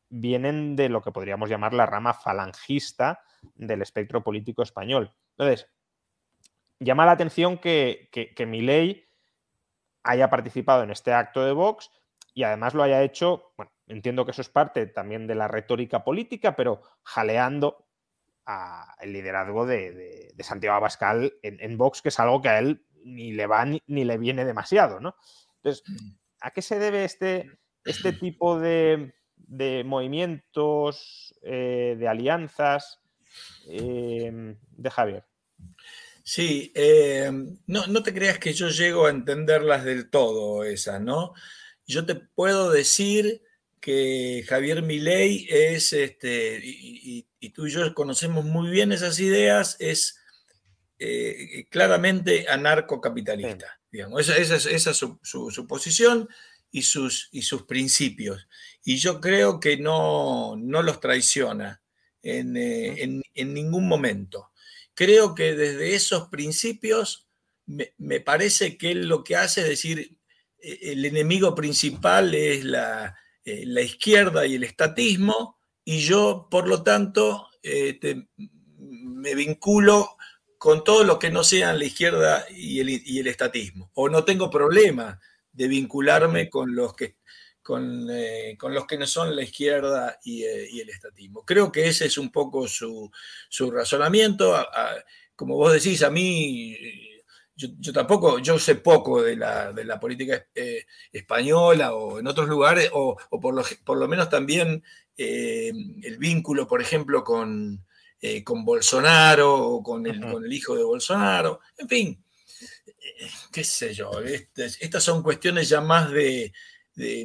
[0.09, 3.21] vienen de lo que podríamos llamar la rama falangista
[3.55, 5.13] del espectro político español.
[5.37, 5.69] Entonces,
[6.79, 9.07] llama la atención que, que, que Milei
[10.03, 11.91] haya participado en este acto de Vox
[12.39, 16.05] y además lo haya hecho, bueno, entiendo que eso es parte también de la retórica
[16.05, 17.85] política, pero jaleando
[19.01, 23.45] el liderazgo de, Santiago Abascal en, Vox, que es algo que a él ni le
[23.45, 25.17] va ni, le viene demasiado, ¿no?
[25.57, 26.11] Entonces, mm.
[26.39, 27.51] ¿a qué se debe este,
[27.83, 29.13] este tipo de,
[29.83, 33.01] movimientos, eh, de alianzas
[33.67, 35.25] em, de Javier?
[36.23, 41.33] Sí, em, no, no, te creas que yo llego a entenderlas del todo esas, ¿no?
[41.89, 43.41] Yo te puedo decir
[43.81, 50.19] que Javier Milei es, este, y, tú y yo conocemos muy bien esas ideas, es
[50.99, 53.81] eh, claramente anarcocapitalista.
[53.91, 54.29] Digamos.
[54.29, 56.29] Esa, es, su, posición
[56.69, 58.47] y sus, y sus principios.
[58.85, 61.81] Y yo creo que no, los traiciona
[62.21, 64.51] en, en, ningún momento.
[64.93, 67.27] Creo que desde esos principios
[67.65, 70.18] me, parece que él lo que hace es decir,
[70.61, 77.47] el enemigo principal es la, la izquierda y el estatismo, y yo, por lo tanto,
[77.63, 78.27] este,
[78.77, 80.17] me vinculo
[80.57, 83.89] con todo lo que no sean la izquierda y el, estatismo.
[83.95, 85.19] O no tengo problema
[85.51, 87.17] de vincularme con los que,
[87.61, 91.45] con, eh, los que no son la izquierda eh, y, el estatismo.
[91.45, 93.09] Creo que ese es un poco su,
[93.71, 94.55] razonamiento.
[95.35, 96.77] como vos decís, a mí,
[97.67, 102.47] yo, tampoco, yo sé poco de la, de la política eh, española o en otros
[102.47, 104.83] lugares, o, por, lo, por, lo, menos también
[105.17, 107.83] el vínculo, por ejemplo, con,
[108.21, 112.23] eh, con Bolsonaro o con el, con el, hijo de Bolsonaro, en fin,
[112.61, 116.51] eh, qué sé yo, estas son cuestiones ya más de,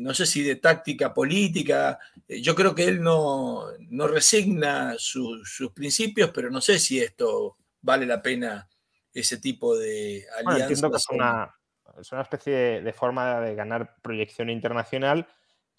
[0.01, 5.73] no sé si de táctica política, eh, yo creo que él no, no resigna sus
[5.75, 8.69] principios, pero no sé si esto vale la pena
[9.15, 10.71] ese tipo de alianzas.
[10.71, 11.55] entiendo que es una,
[12.01, 15.27] es una especie de forma de ganar proyección internacional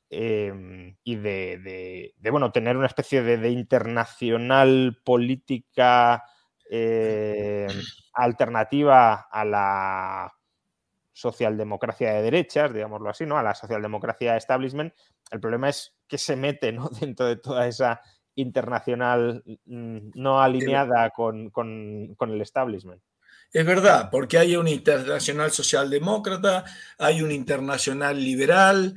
[0.09, 6.23] Em, y de, bueno, tener una especie de, internacional política
[6.69, 7.67] em,
[8.13, 10.33] alternativa a la
[11.11, 13.38] socialdemocracia de derechas, digámoslo así, ¿no?
[13.38, 14.93] A la socialdemocracia establishment.
[15.31, 16.89] El problema es que se mete ¿no?
[17.01, 18.01] dentro de toda esa
[18.36, 23.01] internacional mm, no alineada con, con el establishment.
[23.56, 26.66] Es verdad, porque hay un internacional socialdemócrata,
[26.97, 28.95] hay un internacional liberal,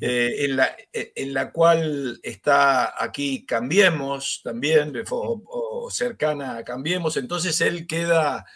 [0.00, 7.16] eh, en, la, eh, en, la, cual está aquí Cambiemos también, o, cercana a Cambiemos,
[7.16, 8.46] entonces él queda,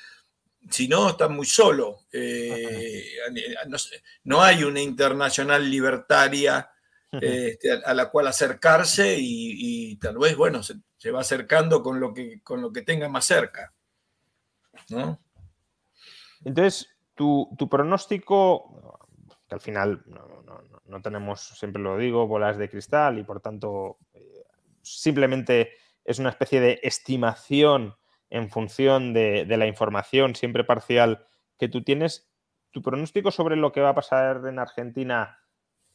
[0.70, 2.04] si no, está muy solo.
[2.12, 3.08] Eh,
[4.22, 6.70] no, hay una internacional libertaria
[7.10, 12.40] este, a, la cual acercarse y, tal vez, bueno, se, va acercando con lo, que,
[12.40, 13.72] con lo que tenga más cerca.
[16.44, 18.98] Entonces, tu, tu pronóstico,
[19.48, 20.02] que al final
[20.90, 24.44] no tenemos, siempre lo digo, bolas de cristal y por tanto eh,
[24.82, 25.72] simplemente
[26.04, 27.94] es una especie de estimación
[28.28, 31.24] en función de, la información siempre parcial
[31.58, 32.30] que tú tienes.
[32.70, 35.38] Tu pronóstico sobre lo que va a pasar en Argentina,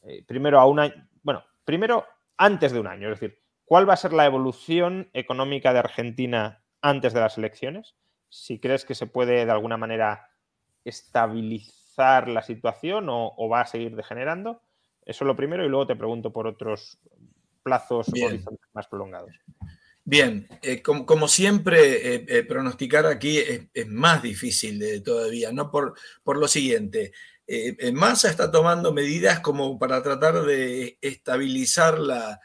[0.02, 2.04] eh, primero a un año, bueno, primero
[2.36, 6.62] antes de un año, es decir, ¿cuál va a ser la evolución económica de Argentina
[6.82, 7.96] antes de las elecciones?
[8.28, 10.28] Si crees que se puede de alguna manera
[10.88, 14.62] estabilizar la situación o va a seguir degenerando.
[15.04, 16.98] Eso es lo primero y luego te pregunto por otros
[17.62, 18.06] plazos
[18.74, 19.32] más prolongados.
[20.04, 25.68] Bien, eh, como, siempre, eh, eh, pronosticar aquí es, más difícil todavía, ¿no?
[25.68, 27.12] Por, por lo siguiente,
[27.92, 32.40] Massa está tomando medidas como para tratar de estabilizar la,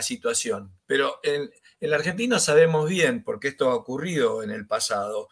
[0.00, 1.50] situación, pero en,
[1.80, 5.28] en, la Argentina sabemos bien, porque esto ha ocurrido en el pasado,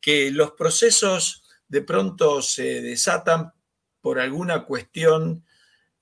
[0.00, 3.52] que los procesos de pronto se desatan
[4.00, 5.44] por alguna cuestión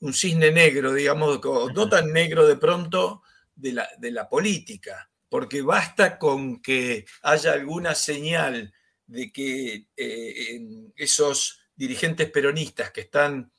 [0.01, 1.41] un cisne negro, digamos,
[1.75, 3.23] no tan negro de pronto
[3.55, 8.73] de la, de la política, porque basta con que haya alguna señal
[9.07, 10.61] de que eh,
[10.97, 13.53] esos dirigentes peronistas que están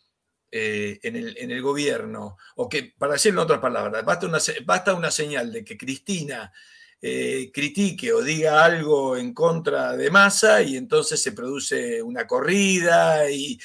[0.52, 5.12] eh, en, el, gobierno, o que, para decirlo en otras palabras, basta una, basta una
[5.12, 6.52] señal de que Cristina
[7.02, 13.30] eh, critique o diga algo en contra de Massa y entonces se produce una corrida
[13.32, 13.60] y,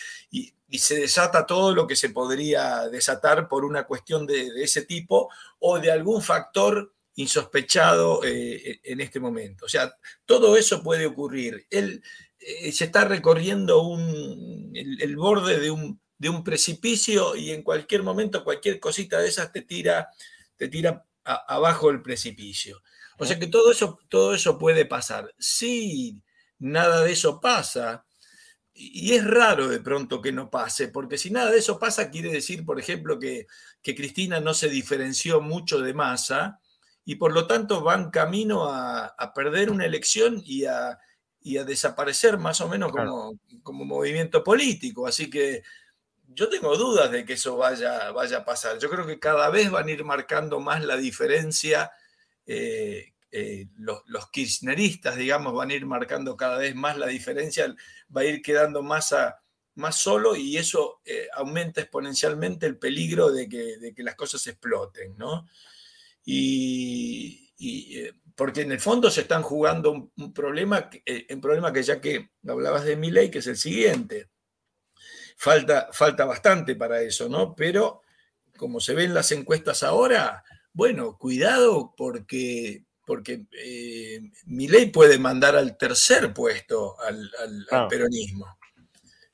[0.75, 5.31] y se desata todo lo que se podría desatar por una cuestión de, ese tipo
[5.61, 9.67] o de algún factor insospechado eh, en este momento.
[9.67, 11.65] O sea, todo eso puede ocurrir.
[11.71, 12.03] Él
[12.41, 13.97] eh, se está recorriendo
[14.75, 19.53] el, borde de un, de un, precipicio y en cualquier momento cualquier cosita de esas
[19.53, 20.09] te tira,
[20.57, 22.83] te tira abajo el precipicio.
[23.19, 25.33] O sea que todo eso, todo eso puede pasar.
[25.39, 26.21] Si
[26.59, 28.05] nada de eso pasa,
[28.73, 32.31] y es raro de pronto que no pase, porque si nada de eso pasa, quiere
[32.31, 33.47] decir, por ejemplo, que,
[33.81, 36.59] que Cristina no se diferenció mucho de Massa
[37.05, 40.99] y por lo tanto van camino a, perder una elección y a,
[41.41, 45.07] y a, desaparecer más o menos como, como, movimiento político.
[45.07, 45.63] Así que
[46.27, 48.79] yo tengo dudas de que eso vaya, vaya a pasar.
[48.79, 51.93] Yo creo que cada vez van a ir marcando más la diferencia
[52.47, 57.75] eh, eh, los, kirchneristas, digamos, van a ir marcando cada vez más la diferencia,
[58.15, 59.15] va a ir quedando más,
[59.75, 64.47] más solo y eso eh, aumenta exponencialmente el peligro de que, de que, las cosas
[64.47, 65.49] exploten, ¿no?
[66.25, 67.41] Y,
[68.37, 70.91] porque en el fondo se están jugando un, problema,
[71.31, 74.29] un problema que ya que hablabas de mi ley, que es el siguiente.
[75.37, 77.55] Falta, falta bastante para eso, ¿no?
[77.55, 78.03] Pero
[78.57, 80.45] como se ven las encuestas ahora,
[80.75, 88.59] bueno, cuidado porque, porque eh, mi ley puede mandar al tercer puesto al, peronismo,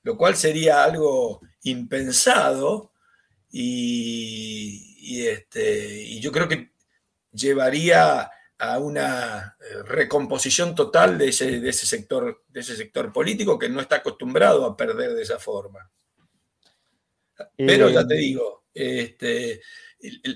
[0.02, 2.92] lo cual sería algo impensado
[3.50, 6.72] y, este, y yo creo que
[7.32, 13.58] llevaría a una eh, recomposición total de ese, de ese, sector, de ese sector político
[13.58, 15.90] que no está acostumbrado a perder de esa forma.
[17.56, 19.62] Pero ya te digo, este,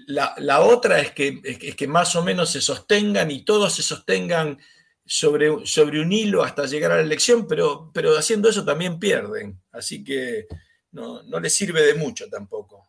[0.07, 4.59] la, otra es que, más o menos se sostengan y todos se sostengan
[5.05, 9.61] sobre, un hilo hasta llegar a la elección, pero, haciendo eso también pierden.
[9.73, 10.47] Así que
[10.93, 12.89] no, les sirve de mucho tampoco.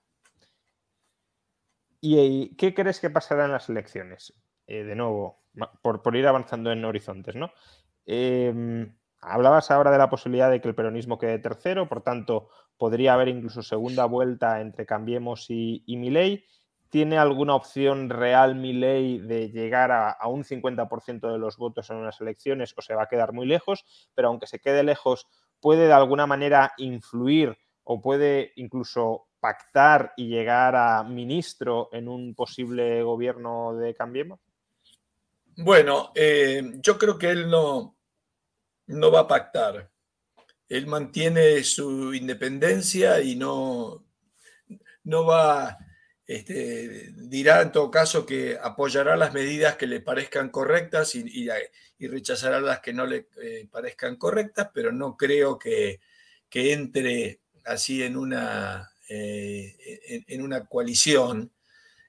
[2.01, 4.33] ¿Y qué crees que pasará en las elecciones?
[4.67, 5.41] Eh, de nuevo,
[5.81, 7.51] por, ir avanzando en horizontes, ¿no?
[8.05, 13.13] Em, hablabas ahora de la posibilidad de que el peronismo quede tercero, por tanto, podría
[13.13, 16.45] haber incluso segunda vuelta entre Cambiemos y, y Milei.
[16.95, 22.21] ¿Tiene alguna opción real Milei de llegar a, un 50% de los votos en unas
[22.21, 23.83] elecciones o se va a quedar muy lejos?
[24.13, 25.27] Pero aunque se quede lejos,
[25.59, 32.33] ¿puede de alguna manera influir o puede incluso pactar y llegar a ministro en un
[32.33, 34.39] posible gobierno de Cambiemos?
[35.57, 37.97] Bueno, eh, yo creo que él no,
[38.87, 39.91] no va a pactar.
[40.69, 44.05] Él mantiene su independencia y no,
[45.03, 45.77] no va,
[46.27, 51.47] este, dirá en todo caso que apoyará las medidas que le parezcan correctas y,
[51.99, 55.99] rechazará las que no le eh, parezcan correctas, pero no creo que,
[56.51, 61.51] entre así en una, eh, en, una coalición.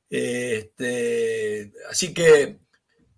[0.08, 2.58] Este, así que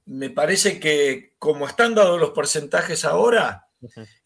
[0.07, 3.69] me parece que como están dados los porcentajes ahora,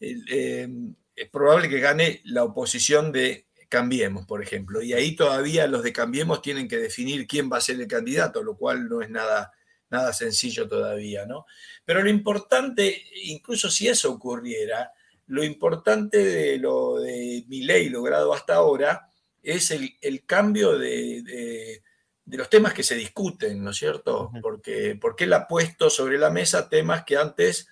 [0.00, 0.68] eh,
[1.14, 4.82] es probable que gane la oposición de Cambiemos, por ejemplo.
[4.82, 8.42] Y ahí todavía los de Cambiemos tienen que definir quién va a ser el candidato,
[8.42, 9.52] lo cual no es nada,
[9.88, 11.46] nada sencillo todavía, ¿no?
[11.84, 14.92] Pero lo importante, incluso si eso ocurriera,
[15.28, 19.08] lo importante de lo de mi ley logrado hasta ahora
[19.42, 21.80] es el, cambio de
[22.24, 24.30] de los temas que se discuten, ¿no es cierto?
[24.40, 27.68] Porque, porque él ha puesto sobre la mesa temas que antes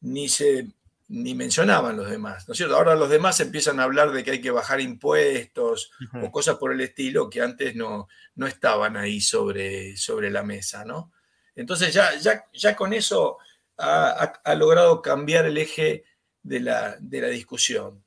[0.00, 0.66] ni se
[1.08, 2.76] ni mencionaban los demás, ¿no es cierto?
[2.76, 5.90] Ahora los demás empiezan a hablar de que hay que bajar impuestos
[6.22, 10.84] o cosas por el estilo que antes no, no estaban ahí sobre, sobre la mesa,
[10.84, 11.12] ¿no?
[11.54, 13.38] Entonces ya, ya, ya con eso
[13.76, 16.04] ha, logrado cambiar el eje
[16.42, 18.04] de la, de la discusión.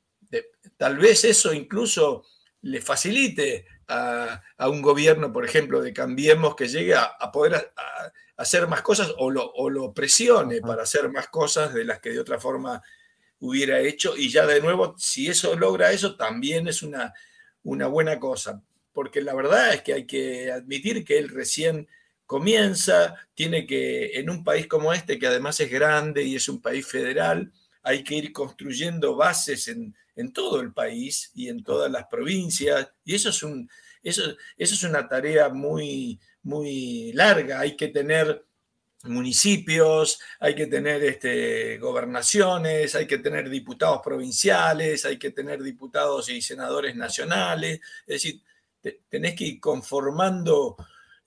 [0.76, 2.24] tal vez eso incluso
[2.62, 7.72] le facilite a, un gobierno, por ejemplo, de Cambiemos que llegue a, poder
[8.36, 12.38] hacer más cosas o lo, presione para hacer más cosas de las que de otra
[12.38, 12.82] forma
[13.40, 14.16] hubiera hecho.
[14.16, 17.12] Y ya de nuevo, si eso logra eso, también es una,
[17.62, 18.62] una buena cosa.
[18.92, 21.86] Porque la verdad es que hay que admitir que él recién
[22.24, 26.60] comienza, tiene que, en un país como este, que además es grande y es un
[26.60, 31.90] país federal, hay que ir construyendo bases en, en todo el país y en todas
[31.90, 32.88] las provincias.
[33.04, 33.70] Y eso es, un,
[34.02, 34.22] eso,
[34.56, 37.60] eso es una tarea muy, muy larga.
[37.60, 38.44] Hay que tener
[39.04, 46.28] municipios, hay que tener este, gobernaciones, hay que tener diputados provinciales, hay que tener diputados
[46.28, 47.80] y senadores nacionales.
[48.06, 48.42] Es decir,
[49.08, 50.76] tenés que ir conformando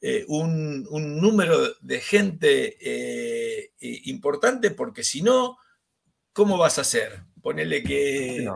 [0.01, 0.83] eh, un,
[1.19, 5.57] número de gente eh, importante porque si no,
[6.33, 7.23] ¿cómo vas a hacer?
[7.41, 8.47] Ponele que,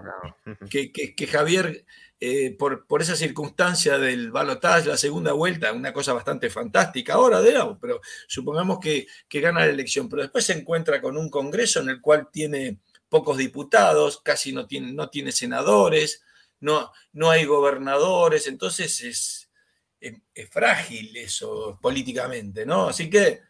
[0.69, 1.85] que, Javier,
[2.19, 7.41] eh, por, por, esa circunstancia del balotaje, la segunda vuelta, una cosa bastante fantástica ahora,
[7.41, 11.89] digamos, pero supongamos que, gana la elección, pero después se encuentra con un Congreso en
[11.89, 12.79] el cual tiene
[13.09, 16.23] pocos diputados, casi no tiene, no tiene senadores,
[16.59, 19.51] no, no hay gobernadores, entonces es,
[19.99, 22.87] es, frágil eso políticamente, ¿no?
[22.87, 23.41] Así que,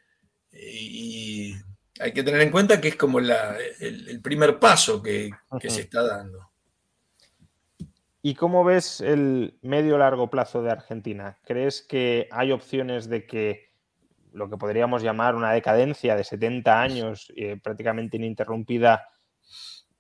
[0.52, 1.54] y
[2.04, 5.30] hay que tener en cuenta que es como el, primer paso que,
[5.70, 6.50] se está dando.
[8.22, 11.38] ¿Y cómo ves el medio largo plazo de Argentina?
[11.46, 13.72] ¿Crees que hay opciones de que
[14.34, 19.08] lo que podríamos llamar una decadencia de 70 años eh, prácticamente ininterrumpida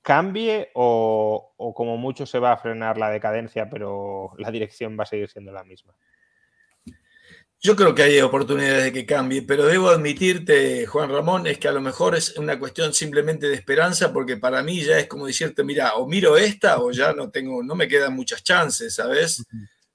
[0.01, 5.03] cambie o, o, como mucho se va a frenar la decadencia pero la dirección va
[5.03, 5.93] a seguir siendo la misma?
[7.65, 11.69] Yo creo que hay oportunidades de que cambie, pero debo admitirte, Juan Ramón, es que
[11.69, 15.27] a lo mejor es una cuestión simplemente de esperanza, porque para mí ya es como
[15.27, 19.45] decirte, mira, o miro esta o ya no tengo, no me quedan muchas chances, ¿sabes?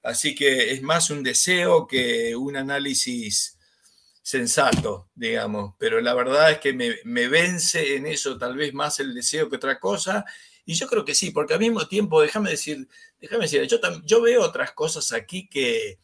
[0.01, 3.55] Así que es más un deseo que un análisis
[4.23, 9.13] sensato, digamos, pero la verdad es que me, vence en eso tal vez más el
[9.13, 10.25] deseo que otra cosa.
[10.65, 12.87] Y yo creo que sí, porque al mismo tiempo, déjame decir,
[13.21, 15.99] déjame decir, yo, yo veo otras cosas aquí que,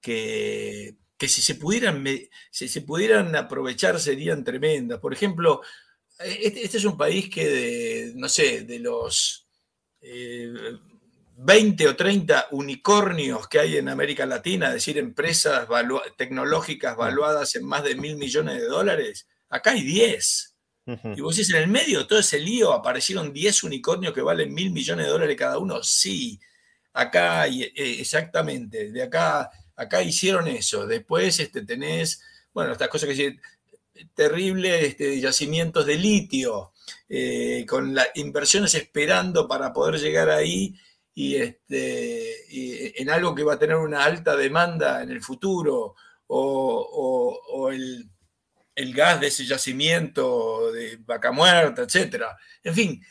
[0.00, 0.96] que,
[1.26, 2.04] si, se pudieran,
[2.50, 5.00] si se pudieran aprovechar serían tremendas.
[5.00, 5.62] Por ejemplo,
[6.18, 9.48] este, este, es un país que, de, no sé, de los
[10.00, 15.66] 20 eh, o 30 unicornios que hay en América Latina, es decir, empresas
[16.16, 20.54] tecnológicas valuadas en más de mil millones de dólares, acá hay 10.
[21.16, 24.54] Y vos decís, en el medio de todo ese lío aparecieron 10 unicornios que valen
[24.54, 25.82] mil millones de dólares cada uno.
[25.82, 26.40] Sí,
[26.94, 30.86] acá hay, eh, exactamente, de acá, acá hicieron eso.
[30.86, 32.22] Después este, tenés,
[32.52, 33.38] bueno, estas cosas que
[34.14, 36.72] terribles este, yacimientos de litio,
[37.08, 40.74] eh, con las inversiones esperando para poder llegar ahí
[41.14, 45.94] y, este, en algo que va a tener una alta demanda en el futuro,
[46.28, 52.24] o, el, gas de ese yacimiento de vaca muerta, etc.
[52.62, 53.02] En fin,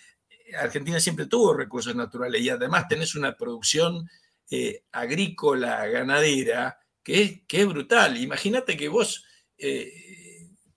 [0.57, 4.07] Argentina siempre tuvo recursos naturales y además tenés una producción
[4.50, 8.18] eh, agrícola, ganadera, que es, brutal.
[8.18, 9.26] Imagínate que vos...
[9.58, 10.16] Eh,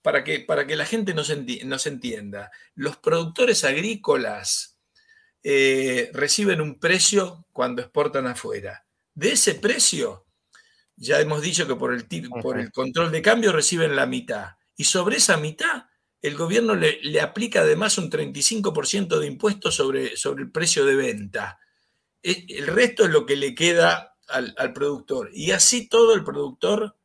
[0.01, 4.79] para que, para que la gente nos, entienda, los productores agrícolas
[5.43, 8.85] eh, reciben un precio cuando exportan afuera.
[9.13, 10.25] De ese precio,
[10.95, 12.07] ya hemos dicho que por el,
[12.41, 14.55] por el control de cambio reciben la mitad.
[14.75, 15.85] Y sobre esa mitad,
[16.21, 21.59] el gobierno le, aplica además un 35% de impuestos sobre, sobre el precio de venta.
[22.23, 25.29] E, el resto es lo que le queda al, al productor.
[25.33, 26.97] Y así todo el productor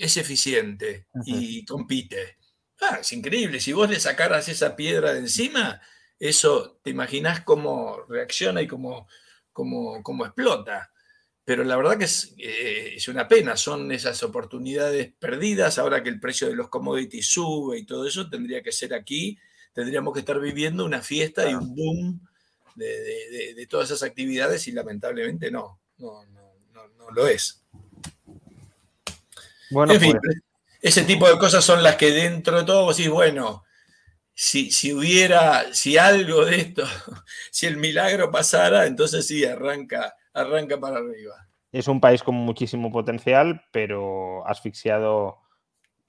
[0.00, 2.38] es eficiente y compite.
[2.80, 3.60] Ah, es increíble.
[3.60, 5.80] Si vos le sacaras esa piedra de encima,
[6.18, 9.06] eso te imaginás cómo reacciona y cómo,
[9.52, 10.90] cómo, explota.
[11.44, 15.78] Pero la verdad que es, eh, es, una pena, son esas oportunidades perdidas.
[15.78, 19.38] Ahora que el precio de los commodities sube y todo eso, tendría que ser aquí.
[19.74, 22.28] Tendríamos que estar viviendo una fiesta y un boom
[22.86, 27.62] de, todas esas actividades y lamentablemente no, no, no lo es.
[29.70, 30.38] Bueno, en fin, pues,
[30.80, 33.64] ese tipo de cosas son las que dentro de todo vos decís, bueno,
[34.34, 36.84] si, si, hubiera, si algo de esto,
[37.50, 41.46] si el milagro pasara, entonces sí, arranca, arranca para arriba.
[41.72, 45.38] Es un país con muchísimo potencial, pero asfixiado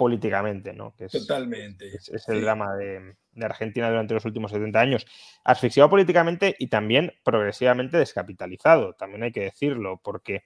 [0.01, 0.95] políticamente, ¿no?
[1.11, 1.95] Totalmente.
[1.95, 5.05] Es, el drama de, Argentina durante los últimos 70 años.
[5.43, 10.45] Asfixiado políticamente y también progresivamente descapitalizado, también hay que decirlo, porque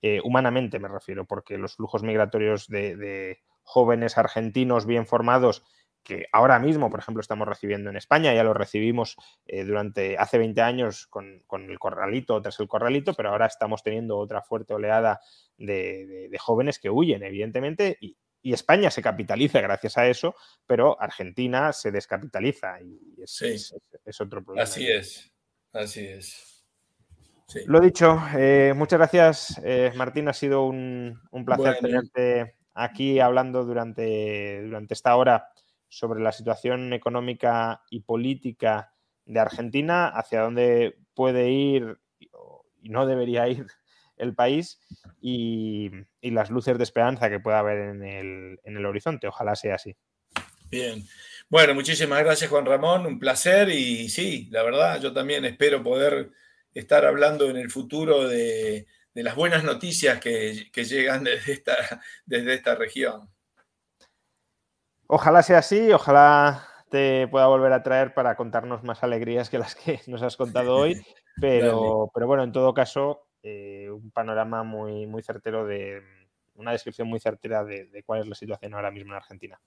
[0.00, 5.62] eh, humanamente me refiero, porque los flujos migratorios de, jóvenes argentinos bien formados
[6.02, 10.38] que ahora mismo, por ejemplo, estamos recibiendo en España, ya lo recibimos eh, durante hace
[10.38, 15.20] 20 años con, el corralito, tras el corralito, pero ahora estamos teniendo otra fuerte oleada
[15.58, 18.16] de, jóvenes que huyen, evidentemente, y,
[18.52, 20.34] España se capitaliza gracias a eso,
[20.66, 23.74] pero Argentina se descapitaliza y es,
[24.20, 24.62] otro problema.
[24.62, 25.32] Así es,
[25.72, 26.66] así es.
[27.66, 30.28] Lo dicho, eh, muchas gracias, eh, Martín.
[30.28, 35.48] Ha sido un, placer tenerte aquí hablando durante, durante esta hora
[35.88, 38.92] sobre la situación económica y política
[39.24, 41.98] de Argentina, hacia dónde puede ir
[42.82, 43.66] y no debería ir
[44.16, 44.80] el país
[45.20, 45.90] y,
[46.22, 49.28] las luces de esperanza que pueda haber en el, en el horizonte.
[49.28, 49.96] Ojalá sea así.
[50.70, 51.04] Bien.
[51.48, 56.30] Bueno, muchísimas gracias Juan Ramón, un placer y sí, la verdad, yo también espero poder
[56.72, 61.76] estar hablando en el futuro de, las buenas noticias que, llegan desde esta,
[62.26, 63.30] desde esta región.
[65.06, 69.74] Ojalá sea así, ojalá te pueda volver a traer para contarnos más alegrías que las
[69.74, 71.00] que nos has contado hoy,
[71.40, 76.02] pero, pero bueno, en todo caso, eh, un panorama muy, muy certero de
[76.54, 79.60] una descripción muy certera de, cuál es la situación ahora mismo en Argentina.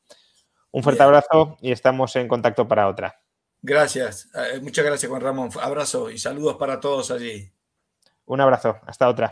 [0.71, 3.19] Un fuerte abrazo y estamos en contacto para otra.
[3.61, 5.49] Gracias, eh, muchas gracias Juan Ramón.
[5.61, 7.51] Abrazo y saludos para todos allí.
[8.25, 9.31] Un abrazo, hasta otra.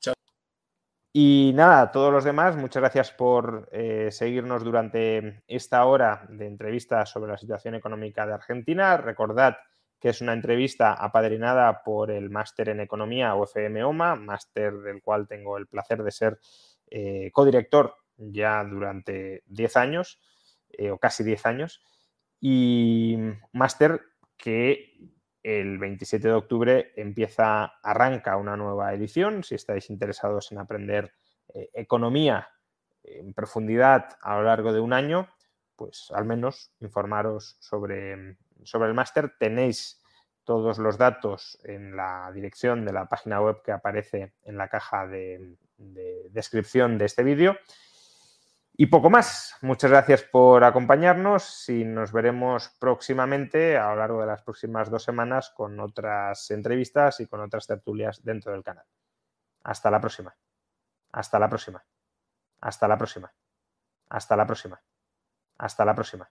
[0.00, 0.14] Chao.
[1.18, 6.46] Y nada, a todos los demás, muchas gracias por eh, seguirnos durante esta hora de
[6.46, 8.98] entrevista sobre la situación económica de Argentina.
[8.98, 9.56] Recordad
[10.00, 15.26] que es una entrevista apadrinada por el máster en economía UFM OMA, máster del cual
[15.26, 16.38] tengo el placer de ser
[16.88, 20.20] eh, codirector ya durante 10 años,
[20.90, 21.82] o casi 10 años
[22.40, 23.16] y
[23.52, 24.02] máster
[24.36, 24.98] que
[25.42, 29.44] el 27 de octubre empieza, arranca una nueva edición.
[29.44, 31.12] Si estáis interesados en aprender
[31.54, 32.48] eh, economía
[33.04, 35.28] en profundidad a lo largo de un año,
[35.76, 38.36] pues al menos informaros sobre,
[38.66, 39.34] sobre el máster.
[39.38, 40.02] Tenéis
[40.44, 45.06] todos los datos en la dirección de la página web que aparece en la caja
[45.06, 45.56] de
[46.30, 47.56] descripción de este vídeo.
[48.78, 49.56] Y poco más.
[49.62, 55.02] Muchas gracias por acompañarnos y nos veremos próximamente a lo largo de las próximas dos
[55.02, 58.84] semanas con otras entrevistas y con otras tertulias dentro del canal.
[59.64, 60.36] Hasta la próxima.
[61.12, 61.82] Hasta la próxima.
[62.60, 63.32] Hasta la próxima.
[64.10, 64.82] Hasta la próxima.
[65.56, 66.30] Hasta la próxima.